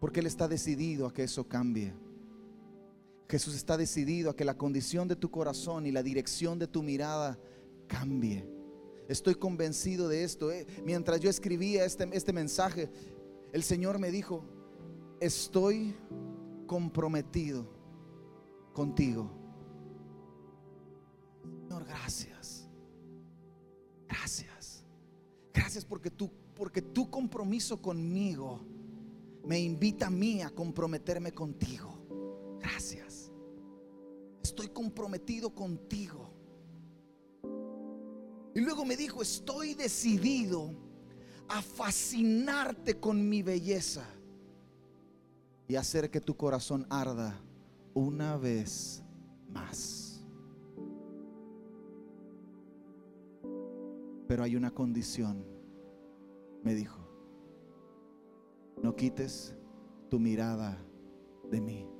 [0.00, 1.94] Porque Él está decidido a que eso cambie.
[3.34, 6.84] Jesús está decidido a que la condición de tu corazón y la dirección de tu
[6.84, 7.36] mirada
[7.88, 8.48] cambie.
[9.08, 10.52] Estoy convencido de esto.
[10.52, 10.64] ¿eh?
[10.84, 12.92] Mientras yo escribía este, este mensaje,
[13.52, 14.44] el Señor me dijo,
[15.18, 15.96] estoy
[16.68, 17.66] comprometido
[18.72, 19.28] contigo.
[21.64, 22.68] Señor, gracias.
[24.06, 24.84] Gracias.
[25.52, 28.60] Gracias porque tú, porque tu compromiso conmigo
[29.44, 31.98] me invita a mí a comprometerme contigo.
[32.60, 33.13] Gracias.
[34.44, 36.30] Estoy comprometido contigo.
[38.54, 40.70] Y luego me dijo, estoy decidido
[41.48, 44.06] a fascinarte con mi belleza
[45.66, 47.40] y hacer que tu corazón arda
[47.94, 49.02] una vez
[49.48, 50.22] más.
[54.28, 55.42] Pero hay una condición,
[56.62, 57.00] me dijo.
[58.82, 59.56] No quites
[60.10, 60.78] tu mirada
[61.50, 61.93] de mí.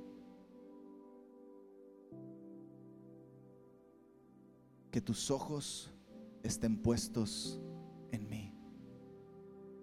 [4.95, 5.91] Que tus ojos
[6.41, 7.59] estén puestos
[8.13, 8.53] en mí.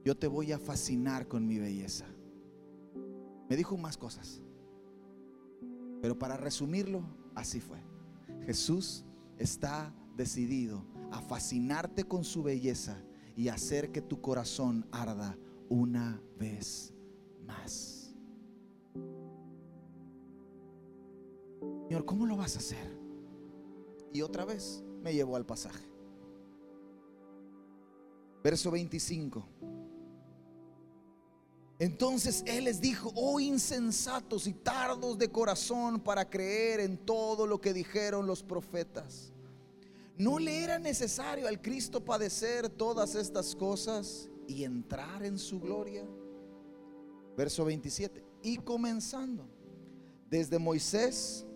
[0.07, 2.07] Yo te voy a fascinar con mi belleza.
[3.47, 4.41] Me dijo más cosas.
[6.01, 7.05] Pero para resumirlo,
[7.35, 7.77] así fue.
[8.47, 9.05] Jesús
[9.37, 12.97] está decidido a fascinarte con su belleza
[13.37, 15.37] y hacer que tu corazón arda
[15.69, 16.95] una vez
[17.47, 18.15] más.
[21.87, 22.99] Señor, ¿cómo lo vas a hacer?
[24.15, 25.85] Y otra vez me llevó al pasaje.
[28.43, 29.45] Verso 25.
[31.79, 37.61] Entonces Él les dijo, oh insensatos y tardos de corazón para creer en todo lo
[37.61, 39.33] que dijeron los profetas.
[40.17, 46.05] ¿No le era necesario al Cristo padecer todas estas cosas y entrar en su gloria.
[47.37, 48.25] Verso 27.
[48.43, 49.47] Y comenzando
[50.29, 51.47] desde Moisés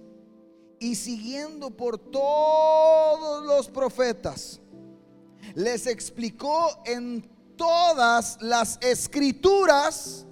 [0.79, 4.61] y siguiendo por todos los profetas,
[5.55, 10.27] les explicó en todas las escrituras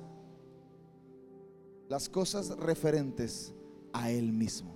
[1.88, 3.52] las cosas referentes
[3.92, 4.74] a Él mismo.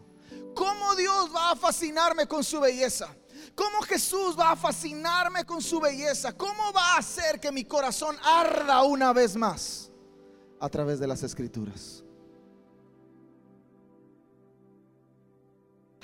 [0.54, 3.14] ¿Cómo Dios va a fascinarme con su belleza?
[3.54, 6.36] ¿Cómo Jesús va a fascinarme con su belleza?
[6.36, 9.90] ¿Cómo va a hacer que mi corazón arda una vez más?
[10.60, 12.04] A través de las escrituras.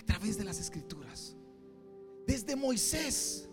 [0.04, 1.34] A través de las escrituras.
[2.26, 3.48] Desde Moisés.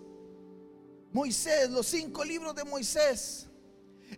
[1.14, 3.47] Moisés, los cinco libros de Moisés.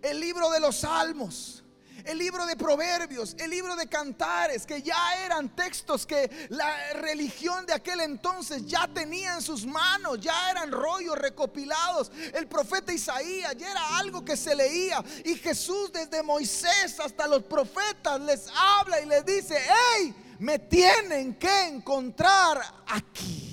[0.02, 1.64] El libro de los salmos
[2.06, 7.66] el libro de Proverbios, el libro de Cantares, que ya eran textos que la religión
[7.66, 12.12] de aquel entonces ya tenía en sus manos, ya eran rollos recopilados.
[12.34, 15.04] El profeta Isaías ya era algo que se leía.
[15.24, 21.36] Y Jesús desde Moisés hasta los profetas les habla y les dice, hey, me tienen
[21.36, 23.44] que encontrar aquí.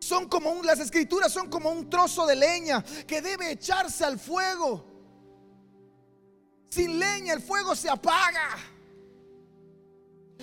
[0.00, 4.18] Son como un, las escrituras son como un trozo de leña que debe echarse al
[4.18, 4.86] fuego.
[6.70, 8.56] Sin leña el fuego se apaga.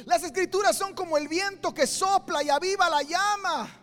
[0.05, 3.81] Las escrituras son como el viento que sopla y aviva la llama.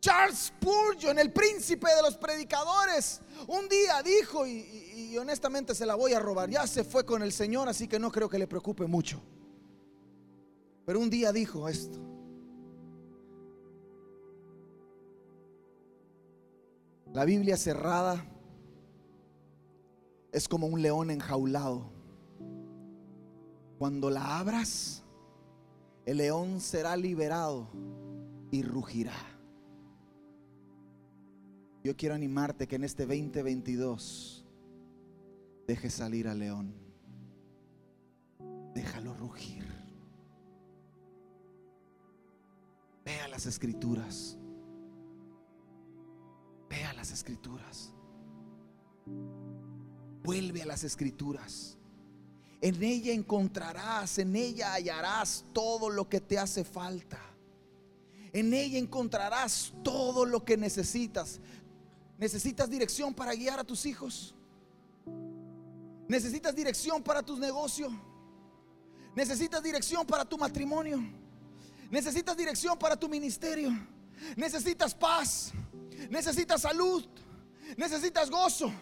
[0.00, 6.12] Charles Spurgeon, el príncipe de los predicadores, un día dijo, y, honestamente se la voy
[6.12, 8.86] a robar, ya se fue con el Señor, así que no creo que le preocupe
[8.86, 9.20] mucho.
[10.84, 11.98] Pero un día dijo esto.
[17.12, 18.24] La Biblia cerrada
[20.32, 21.90] es como un león enjaulado.
[23.78, 25.02] Cuando la abras,
[26.06, 27.68] el león será liberado
[28.50, 29.14] y rugirá.
[31.82, 34.39] Yo quiero animarte que en este 2022
[35.70, 36.74] dejes salir al león.
[38.74, 39.64] Déjalo rugir.
[43.04, 44.36] Vea las escrituras.
[46.68, 47.92] Vea las escrituras.
[50.24, 51.78] Vuelve a las escrituras.
[52.60, 57.20] En ella encontrarás, en ella hallarás todo lo que te hace falta.
[58.32, 61.38] En ella encontrarás todo lo que necesitas.
[62.18, 64.34] ¿Necesitas dirección para guiar a tus hijos?
[66.10, 67.92] ¿Necesitas dirección para tus negocios?
[69.14, 71.00] ¿Necesitas dirección para tu matrimonio?
[71.88, 73.70] ¿Necesitas dirección para tu ministerio?
[74.34, 75.52] ¿Necesitas paz?
[76.10, 77.06] ¿Necesitas salud?
[77.76, 78.72] ¿Necesitas gozo?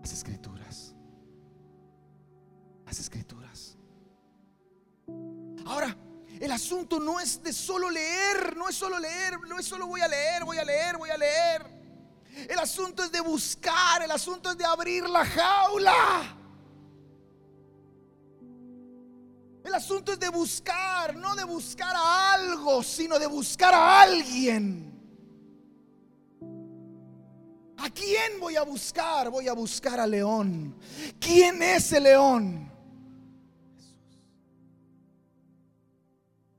[0.00, 0.94] Las escrituras.
[2.86, 3.76] Las escrituras.
[5.66, 5.96] Ahora,
[6.38, 10.02] el asunto no es de solo leer, no es solo leer, no es solo voy
[10.02, 11.77] a leer, voy a leer, voy a leer.
[12.48, 16.36] El asunto es de buscar, el asunto es de abrir la jaula.
[19.64, 24.88] El asunto es de buscar, no de buscar a algo, sino de buscar a alguien.
[27.76, 29.30] ¿A quién voy a buscar?
[29.30, 30.76] Voy a buscar a León.
[31.18, 32.68] ¿Quién es el león?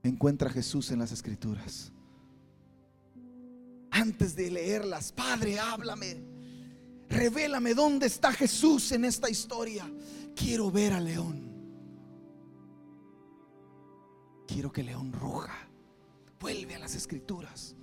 [0.04, 1.92] encuentra Jesús en las escrituras.
[4.00, 6.18] Antes de leerlas, Padre, háblame.
[7.10, 9.90] Revélame dónde está Jesús en esta historia.
[10.36, 11.50] Quiero ver a León.
[14.48, 15.68] Quiero que León ruja.
[16.40, 17.76] Vuelve a las escrituras.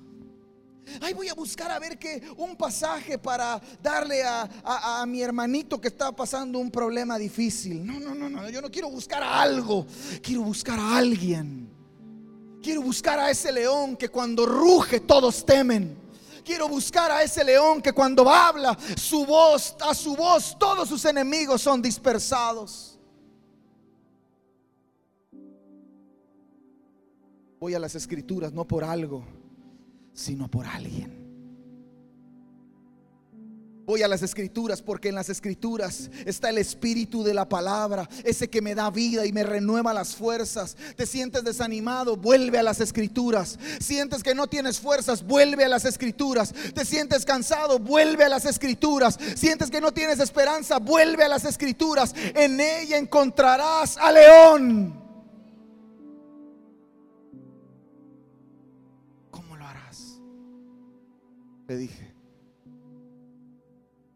[1.00, 5.80] Ay, voy a buscar a ver que un pasaje para darle a, a, mi hermanito
[5.80, 7.84] que está pasando un problema difícil.
[7.84, 8.48] No, no, no, no.
[8.48, 9.86] Yo no quiero buscar a algo.
[10.22, 11.68] Quiero buscar a alguien.
[12.62, 16.05] Quiero buscar a ese león que cuando ruge todos temen.
[16.47, 21.05] Quiero buscar a ese león que cuando habla su voz, a su voz todos sus
[21.05, 23.01] enemigos son dispersados.
[27.59, 29.24] Voy a las escrituras no por algo,
[30.12, 31.15] sino por alguien.
[33.87, 38.51] Voy a las escrituras porque en las escrituras está el espíritu de la palabra, ese
[38.51, 40.76] que me da vida y me renueva las fuerzas.
[40.97, 43.61] Te sientes desanimado, vuelve a las escrituras.
[43.78, 46.53] Sientes que no tienes fuerzas, vuelve a las escrituras.
[46.74, 49.20] Te sientes cansado, vuelve a las escrituras.
[49.37, 52.12] Sientes que no tienes esperanza, vuelve a las escrituras.
[52.34, 55.01] En ella encontrarás a León.
[59.30, 60.20] ¿Cómo lo harás?
[61.68, 62.05] Le dije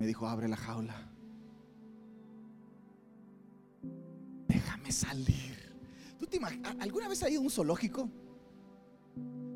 [0.00, 0.96] me dijo, abre la jaula.
[4.48, 5.76] Déjame salir.
[6.18, 6.40] ¿Tú te
[6.80, 8.08] ¿Alguna vez has ido a un zoológico?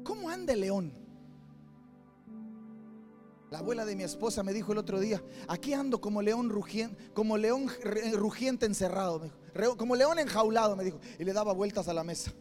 [0.05, 0.93] ¿Cómo anda el león?
[3.51, 7.11] La abuela de mi esposa me dijo el otro día, aquí ando como león rugiente,
[7.15, 7.71] como león
[8.13, 9.31] rugiente encerrado,
[9.79, 12.33] como león enjaulado, me dijo, y le daba vueltas a la mesa.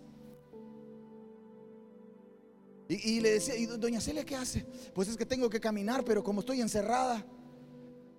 [2.89, 4.65] Y, y le decía, ¿y doña Celia qué hace?
[4.93, 7.25] Pues es que tengo que caminar, pero como estoy encerrada,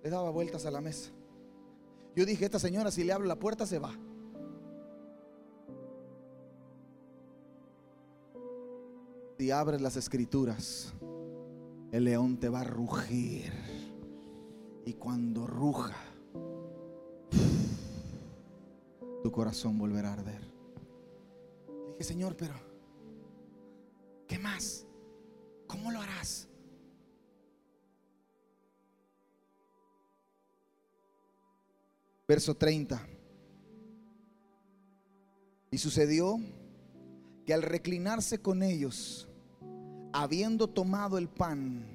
[0.05, 1.09] le daba vueltas a la mesa.
[2.15, 3.91] Yo dije, esta señora si le abro la puerta se va.
[9.39, 10.93] Si abres las escrituras,
[11.91, 13.51] el león te va a rugir.
[14.85, 15.97] Y cuando ruja,
[19.23, 20.41] tu corazón volverá a arder.
[21.93, 22.53] dije, Señor, pero
[24.27, 24.85] ¿qué más?
[25.65, 26.47] ¿Cómo lo harás?
[32.27, 33.07] Verso 30.
[35.71, 36.37] Y sucedió
[37.45, 39.27] que al reclinarse con ellos,
[40.13, 41.85] habiendo tomado el pan,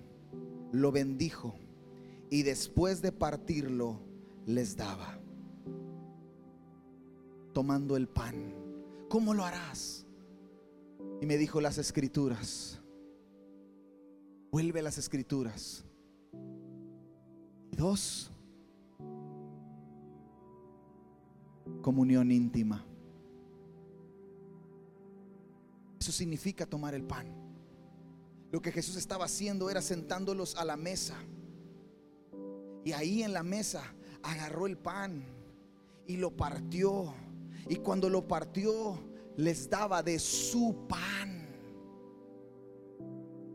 [0.73, 1.55] lo bendijo
[2.31, 4.01] y después de partirlo
[4.47, 5.19] les daba.
[7.53, 8.55] Tomando el pan,
[9.09, 10.07] ¿cómo lo harás?
[11.21, 12.81] Y me dijo las escrituras.
[14.53, 15.85] Vuelve a las escrituras.
[17.73, 18.31] Y dos,
[21.83, 22.85] comunión íntima.
[26.01, 27.27] Eso significa tomar el pan.
[28.51, 31.17] Lo que Jesús estaba haciendo era sentándolos a la mesa.
[32.85, 33.83] Y ahí en la mesa
[34.23, 35.25] agarró el pan
[36.07, 37.15] y lo partió.
[37.69, 38.99] Y cuando lo partió,
[39.37, 41.49] les daba de su pan.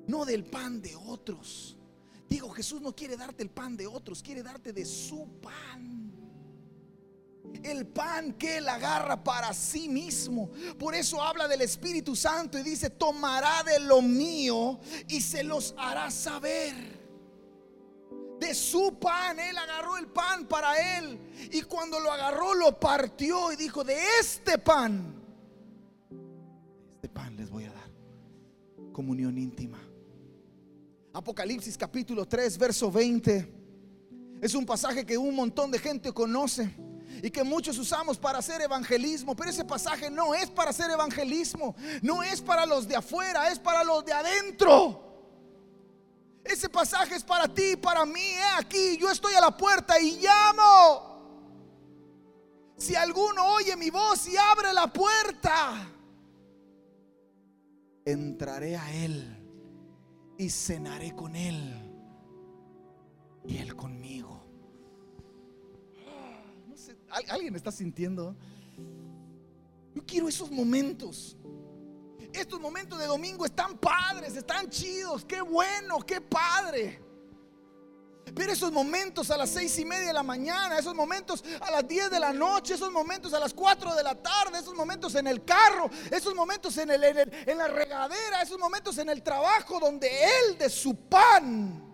[0.08, 1.78] No del pan de otros.
[2.30, 6.05] Digo, Jesús no quiere darte el pan de otros, quiere darte de su pan
[7.64, 10.50] el pan que él agarra para sí mismo.
[10.78, 15.74] Por eso habla del Espíritu Santo y dice, tomará de lo mío y se los
[15.78, 16.74] hará saber.
[18.40, 21.20] De su pan, él agarró el pan para él.
[21.52, 25.16] Y cuando lo agarró, lo partió y dijo, de este pan,
[26.96, 27.92] este pan les voy a dar.
[28.92, 29.80] Comunión íntima.
[31.14, 33.54] Apocalipsis capítulo 3, verso 20.
[34.42, 36.76] Es un pasaje que un montón de gente conoce
[37.26, 41.76] y que muchos usamos para hacer evangelismo, pero ese pasaje no es para hacer evangelismo,
[42.04, 45.02] no es para los de afuera, es para los de adentro.
[46.44, 51.16] Ese pasaje es para ti, para mí, aquí, yo estoy a la puerta y llamo.
[52.78, 55.92] Si alguno oye mi voz y abre la puerta,
[58.06, 59.36] entraré a él
[60.38, 61.74] y cenaré con él
[63.48, 63.95] y él conmigo.
[67.30, 68.36] ¿Alguien está sintiendo?
[69.94, 71.38] Yo quiero esos momentos.
[72.34, 75.24] Estos momentos de domingo están padres, están chidos.
[75.24, 77.02] Qué bueno, qué padre.
[78.36, 81.88] Pero esos momentos a las seis y media de la mañana, esos momentos a las
[81.88, 85.28] diez de la noche, esos momentos a las cuatro de la tarde, esos momentos en
[85.28, 90.10] el carro, esos momentos en, el, en la regadera, esos momentos en el trabajo donde
[90.10, 91.85] Él de su pan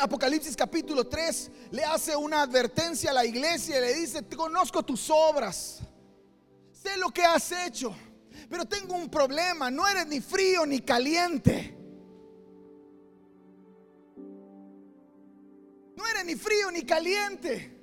[0.00, 4.82] Apocalipsis capítulo 3 le hace una advertencia a la iglesia y le dice, te conozco
[4.82, 5.80] tus obras,
[6.72, 7.94] sé lo que has hecho,
[8.48, 11.76] pero tengo un problema, no eres ni frío ni caliente.
[15.96, 17.74] No eres ni frío ni caliente.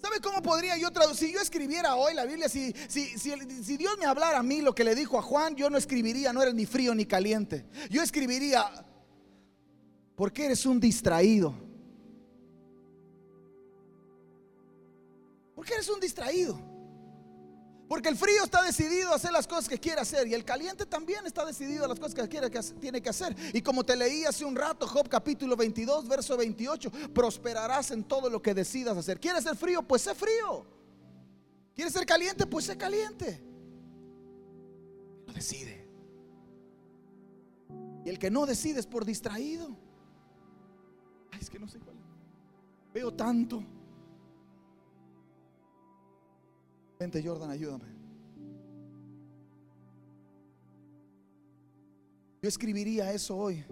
[0.00, 1.28] ¿Sabe cómo podría yo traducir?
[1.28, 4.74] Si yo escribiera hoy la Biblia, si, si, si, Dios me hablara a mí lo
[4.74, 7.66] que le dijo a Juan, yo no escribiría, no eres ni frío ni caliente.
[7.90, 8.64] Yo escribiría,
[10.20, 11.54] porque eres un distraído.
[15.54, 16.60] Porque eres un distraído.
[17.88, 20.84] Porque el frío está decidido a hacer las cosas que quiere hacer y el caliente
[20.84, 23.34] también está decidido a las cosas que, quiere, que tiene que hacer.
[23.54, 28.28] Y como te leí hace un rato, Job capítulo 22, verso 28, prosperarás en todo
[28.28, 29.18] lo que decidas hacer.
[29.18, 29.82] ¿Quieres ser frío?
[29.82, 30.66] Pues sé frío.
[31.74, 32.46] ¿Quieres ser caliente?
[32.46, 33.42] Pues sé caliente.
[35.26, 35.88] Lo decide.
[38.04, 39.88] Y el que no decide es por distraído
[41.40, 41.96] es que no sé cuál.
[42.92, 43.62] Veo tanto.
[46.98, 47.84] Vente, Jordan, ayúdame.
[52.42, 53.64] Yo escribiría eso hoy.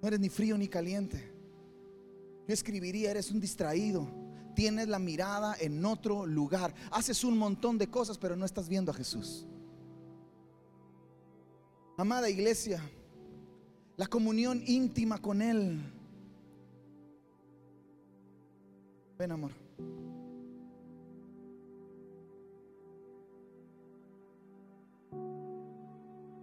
[0.00, 1.32] No eres ni frío ni caliente.
[2.46, 4.08] Yo escribiría, eres un distraído.
[4.54, 6.74] Tienes la mirada en otro lugar.
[6.90, 9.46] Haces un montón de cosas, pero no estás viendo a Jesús.
[11.98, 12.82] Amada iglesia,
[13.96, 15.95] la comunión íntima con Él
[19.18, 19.52] Ven, amor.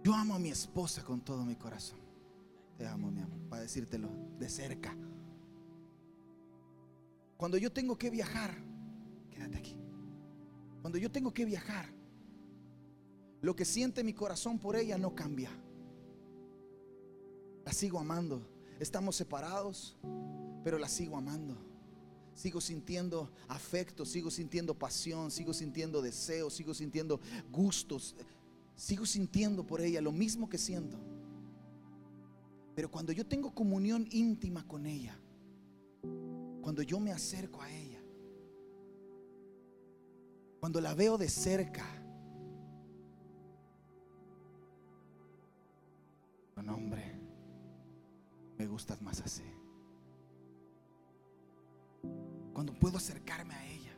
[0.02, 1.98] Yo amo a mi esposa con todo mi corazón.
[2.76, 4.08] Te amo, mi amor, para decírtelo
[4.38, 4.96] de cerca.
[7.36, 8.50] Cuando yo tengo que viajar,
[9.30, 9.76] quédate aquí.
[10.82, 11.86] Cuando yo tengo que viajar,
[13.40, 15.50] lo que siente mi corazón por ella no cambia.
[17.64, 18.42] La sigo amando.
[18.80, 19.96] Estamos separados,
[20.64, 21.73] pero la sigo amando
[22.34, 27.20] sigo sintiendo afecto, sigo sintiendo pasión, sigo sintiendo deseo, sigo sintiendo
[27.50, 28.14] gustos,
[28.76, 30.98] sigo sintiendo por ella lo mismo que siento.
[32.74, 35.16] Pero cuando yo tengo comunión íntima con ella,
[36.60, 38.02] cuando yo me acerco a ella,
[40.58, 41.86] cuando la veo de cerca,
[46.56, 47.04] no hombre,
[48.56, 49.53] me gustas más así
[52.54, 53.92] cuando puedo acercarme a ella.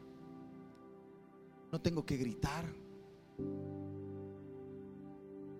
[1.70, 2.64] No tengo que gritar.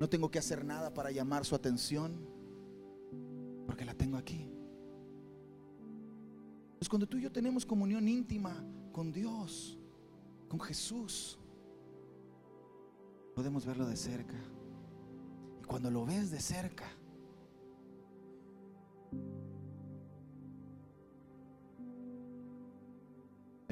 [0.00, 2.26] No tengo que hacer nada para llamar su atención.
[3.66, 4.50] Porque la tengo aquí.
[6.78, 9.78] Pues cuando tú y yo tenemos comunión íntima con Dios,
[10.48, 11.38] con Jesús,
[13.34, 14.36] podemos verlo de cerca.
[15.60, 16.86] Y cuando lo ves de cerca,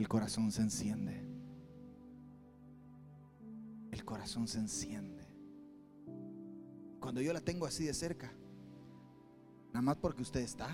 [0.05, 1.18] el corazón se enciende.
[3.90, 5.26] El corazón se enciende.
[7.00, 8.30] Cuando yo la tengo así de cerca,
[9.68, 10.68] nada más porque usted está.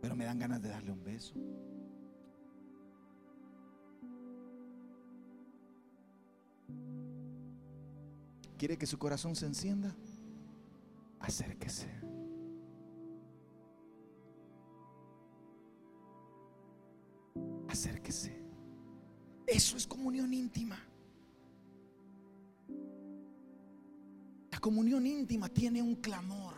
[0.00, 1.36] Pero me dan ganas de darle un beso.
[8.58, 9.94] ¿Quiere que su corazón se encienda?
[11.20, 12.15] Acérquese.
[17.76, 18.32] Acérquese.
[19.46, 20.78] Eso es comunión íntima.
[24.50, 26.54] La comunión íntima tiene un clamor.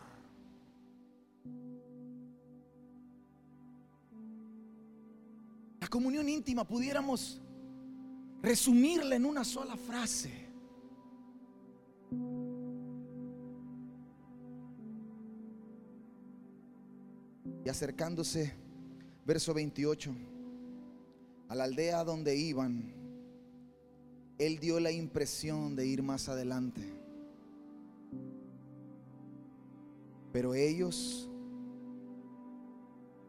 [5.81, 7.41] La comunión íntima pudiéramos
[8.41, 10.31] resumirla en una sola frase.
[17.65, 18.53] Y acercándose,
[19.25, 20.15] verso 28,
[21.49, 22.93] a la aldea donde iban,
[24.37, 26.81] él dio la impresión de ir más adelante.
[30.31, 31.27] Pero ellos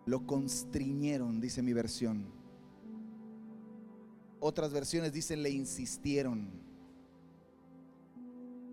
[0.04, 2.26] lo constriñeron, dice mi versión.
[4.38, 6.50] Otras versiones dicen le insistieron,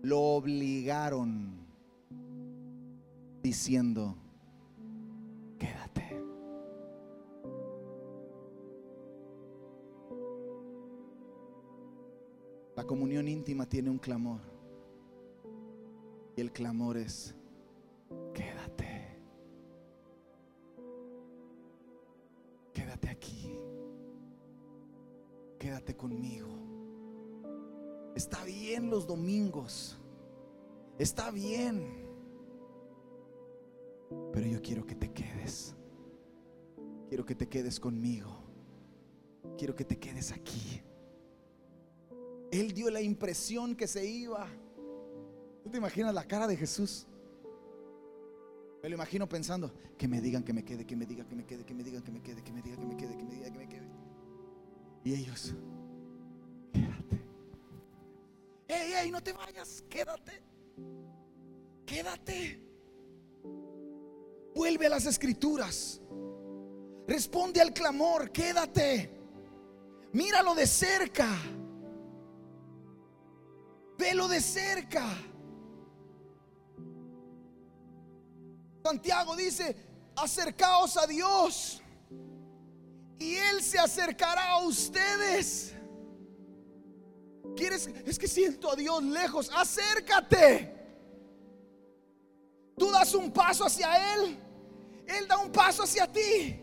[0.02, 1.66] lo obligaron,
[3.42, 4.14] diciendo,
[12.88, 14.40] comunión íntima tiene un clamor.
[16.36, 17.36] Y el clamor es,
[18.34, 19.20] quédate.
[22.72, 23.56] Quédate aquí.
[25.58, 26.48] Quédate conmigo.
[28.16, 30.00] Está bien los domingos.
[30.98, 32.08] Está bien.
[34.32, 35.76] Pero yo quiero que te quedes.
[37.08, 38.30] Quiero que te quedes conmigo.
[39.56, 40.82] Quiero que te quedes aquí.
[42.50, 44.48] Él dio la impresión que se iba.
[45.62, 47.06] ¿Tú te imaginas la cara de Jesús?
[48.82, 51.44] Me lo imagino pensando, que me digan que me quede, que me digan que me
[51.44, 53.34] quede, que me digan que me quede, que me digan que me quede, que me
[53.34, 53.88] digan que me quede.
[55.04, 55.54] Y ellos,
[56.72, 57.20] quédate.
[58.68, 60.42] Ey, ey, no te vayas, quédate.
[61.84, 62.62] Quédate.
[64.54, 66.00] Vuelve a las escrituras.
[67.06, 69.10] Responde al clamor, quédate.
[70.12, 71.28] Míralo de cerca.
[73.98, 75.04] Velo de cerca.
[78.84, 79.76] Santiago dice,
[80.16, 81.82] acercaos a Dios
[83.18, 85.74] y Él se acercará a ustedes.
[87.56, 87.88] ¿Quieres?
[88.06, 89.50] Es que siento a Dios lejos.
[89.52, 90.74] Acércate.
[92.78, 94.38] Tú das un paso hacia Él.
[95.06, 96.62] Él da un paso hacia ti.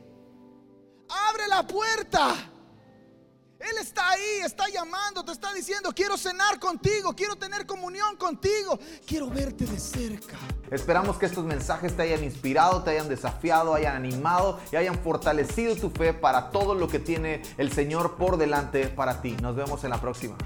[1.09, 2.33] Abre la puerta.
[3.69, 8.77] Él está ahí, está llamando, te está diciendo, quiero cenar contigo, quiero tener comunión contigo,
[9.07, 10.37] quiero verte de cerca.
[10.69, 15.75] Esperamos que estos mensajes te hayan inspirado, te hayan desafiado, hayan animado y hayan fortalecido
[15.75, 19.35] tu fe para todo lo que tiene el Señor por delante para ti.
[19.41, 20.37] Nos vemos en la próxima.